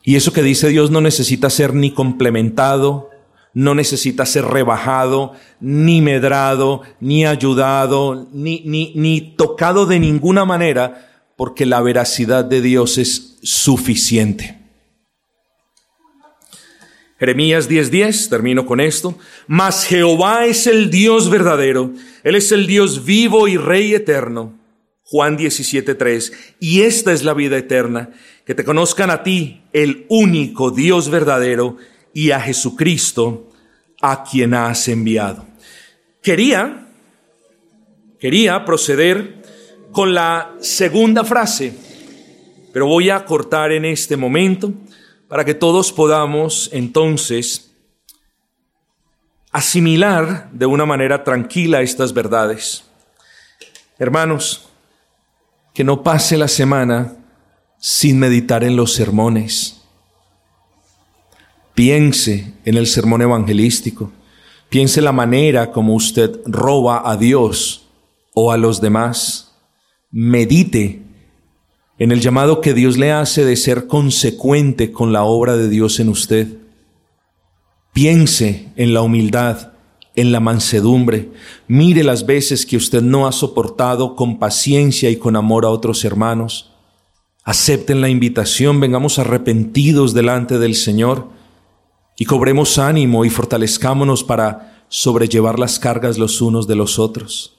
Y 0.03 0.17
eso 0.17 0.33
que 0.33 0.43
dice 0.43 0.69
Dios 0.69 0.91
no 0.91 1.01
necesita 1.01 1.51
ser 1.51 1.73
ni 1.73 1.93
complementado, 1.93 3.11
no 3.55 3.77
necesita 3.77 4.27
ser 4.27 4.45
rebajado, 4.47 5.35
ni 5.61 6.03
medrado, 6.03 6.83
ni 6.99 7.27
ayudado, 7.27 8.27
ni, 8.33 8.63
ni, 8.65 8.93
ni 8.97 9.21
tocado 9.21 9.87
de 9.87 10.01
ninguna 10.01 10.45
manera, 10.45 11.29
porque 11.37 11.65
la 11.65 11.81
veracidad 11.81 12.45
de 12.45 12.61
Dios 12.61 12.99
es 12.99 13.39
suficiente. 13.45 14.66
Jeremías 17.19 17.69
10:10, 17.69 18.29
termino 18.29 18.67
con 18.67 18.81
esto. 18.81 19.19
Mas 19.47 19.85
Jehová 19.85 20.47
es 20.47 20.67
el 20.67 20.91
Dios 20.91 21.31
verdadero, 21.31 21.93
Él 22.23 22.35
es 22.35 22.53
el 22.53 22.67
Dios 22.67 23.05
vivo 23.05 23.49
y 23.49 23.57
Rey 23.57 23.95
eterno. 23.95 24.59
Juan 25.03 25.37
17:3. 25.37 26.33
Y 26.59 26.83
esta 26.83 27.13
es 27.13 27.23
la 27.23 27.33
vida 27.33 27.57
eterna, 27.57 28.11
que 28.45 28.55
te 28.55 28.65
conozcan 28.65 29.11
a 29.11 29.23
ti, 29.23 29.63
el 29.73 30.05
único 30.09 30.71
Dios 30.71 31.11
verdadero, 31.11 31.77
y 32.13 32.33
a 32.33 32.41
Jesucristo, 32.41 33.51
a 34.01 34.25
quien 34.25 34.55
has 34.55 34.89
enviado. 34.89 35.47
Quería, 36.23 36.89
quería 38.19 38.65
proceder 38.65 39.43
con 39.93 40.13
la 40.13 40.55
segunda 40.61 41.25
frase, 41.25 41.73
pero 42.73 42.87
voy 42.87 43.11
a 43.11 43.25
cortar 43.25 43.73
en 43.73 43.85
este 43.85 44.17
momento 44.17 44.75
para 45.29 45.45
que 45.45 45.55
todos 45.55 45.93
podamos 45.93 46.71
entonces 46.73 47.73
asimilar 49.51 50.51
de 50.53 50.67
una 50.67 50.87
manera 50.87 51.25
tranquila 51.25 51.81
estas 51.81 52.13
verdades. 52.13 52.85
Hermanos, 53.99 54.69
que 55.73 55.85
no 55.85 56.03
pase 56.03 56.37
la 56.37 56.49
semana 56.49 57.17
sin 57.79 58.19
meditar 58.19 58.65
en 58.65 58.77
los 58.77 58.93
sermones. 58.93 59.83
Piense 61.75 62.55
en 62.65 62.77
el 62.77 62.87
sermón 62.87 63.23
evangelístico. 63.23 64.13
Piense 64.69 65.01
la 65.01 65.13
manera 65.13 65.73
como 65.73 65.95
usted 65.95 66.41
roba 66.47 67.09
a 67.09 67.17
Dios 67.17 67.89
o 68.35 68.53
a 68.53 68.57
los 68.57 68.81
demás. 68.81 69.55
Medite 70.11 71.06
en 71.99 72.13
el 72.13 72.21
llamado 72.21 72.61
que 72.61 72.75
Dios 72.75 72.99
le 72.99 73.13
hace 73.13 73.45
de 73.45 73.57
ser 73.57 73.87
consecuente 73.87 74.93
con 74.93 75.13
la 75.13 75.25
obra 75.25 75.57
de 75.57 75.69
Dios 75.69 75.99
en 75.99 76.09
usted. 76.09 76.59
Piense 77.93 78.69
en 78.77 78.93
la 78.93 79.01
humildad, 79.01 79.73
en 80.15 80.31
la 80.31 80.41
mansedumbre. 80.41 81.31
Mire 81.69 82.05
las 82.05 82.27
veces 82.27 82.67
que 82.67 82.77
usted 82.77 83.01
no 83.01 83.27
ha 83.27 83.33
soportado 83.33 84.15
con 84.15 84.39
paciencia 84.39 85.09
y 85.09 85.17
con 85.17 85.37
amor 85.37 85.65
a 85.65 85.71
otros 85.71 86.05
hermanos. 86.05 86.73
Acepten 87.45 88.01
la 88.03 88.11
invitación, 88.11 88.81
vengamos 88.81 89.19
arrepentidos 89.19 90.13
delante 90.13 90.59
del 90.59 90.75
Señor 90.75 91.29
y 92.19 92.27
cobremos 92.27 92.77
ánimo 92.79 93.25
y 93.25 93.31
fortalezcámonos 93.31 94.25
para 94.25 94.85
sobrellevar 94.89 95.59
las 95.59 95.79
cargas 95.79 96.19
los 96.19 96.43
unos 96.43 96.67
de 96.67 96.77
los 96.77 96.99
otros. 96.99 97.57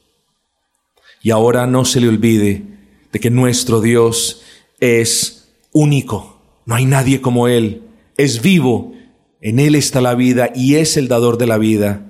Y 1.24 1.32
ahora 1.32 1.66
no 1.66 1.86
se 1.86 2.02
le 2.02 2.10
olvide 2.10 2.77
de 3.12 3.20
que 3.20 3.30
nuestro 3.30 3.82
Dios 3.82 4.42
es 4.80 5.50
único, 5.72 6.42
no 6.66 6.76
hay 6.76 6.86
nadie 6.86 7.22
como 7.22 7.48
Él, 7.48 7.84
es 8.18 8.42
vivo, 8.42 8.94
en 9.42 9.60
Él 9.60 9.76
está 9.76 10.02
la 10.02 10.16
vida 10.16 10.52
y 10.56 10.76
es 10.76 10.98
el 10.98 11.08
dador 11.08 11.38
de 11.38 11.48
la 11.48 11.58
vida 11.58 12.06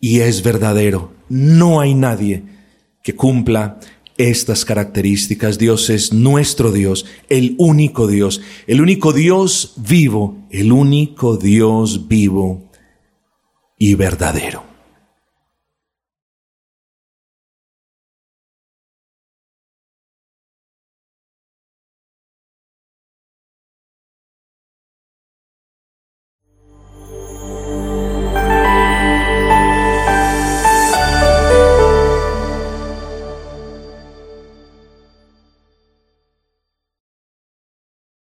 y 0.00 0.20
es 0.20 0.42
verdadero. 0.42 1.12
No 1.28 1.80
hay 1.80 1.94
nadie 1.94 2.42
que 3.02 3.14
cumpla 3.14 3.78
estas 4.18 4.64
características. 4.64 5.58
Dios 5.58 5.90
es 5.90 6.12
nuestro 6.12 6.72
Dios, 6.72 7.06
el 7.28 7.54
único 7.58 8.06
Dios, 8.06 8.40
el 8.66 8.80
único 8.80 9.12
Dios 9.12 9.74
vivo, 9.76 10.46
el 10.50 10.72
único 10.72 11.36
Dios 11.36 12.08
vivo 12.08 12.70
y 13.78 13.94
verdadero. 13.94 14.73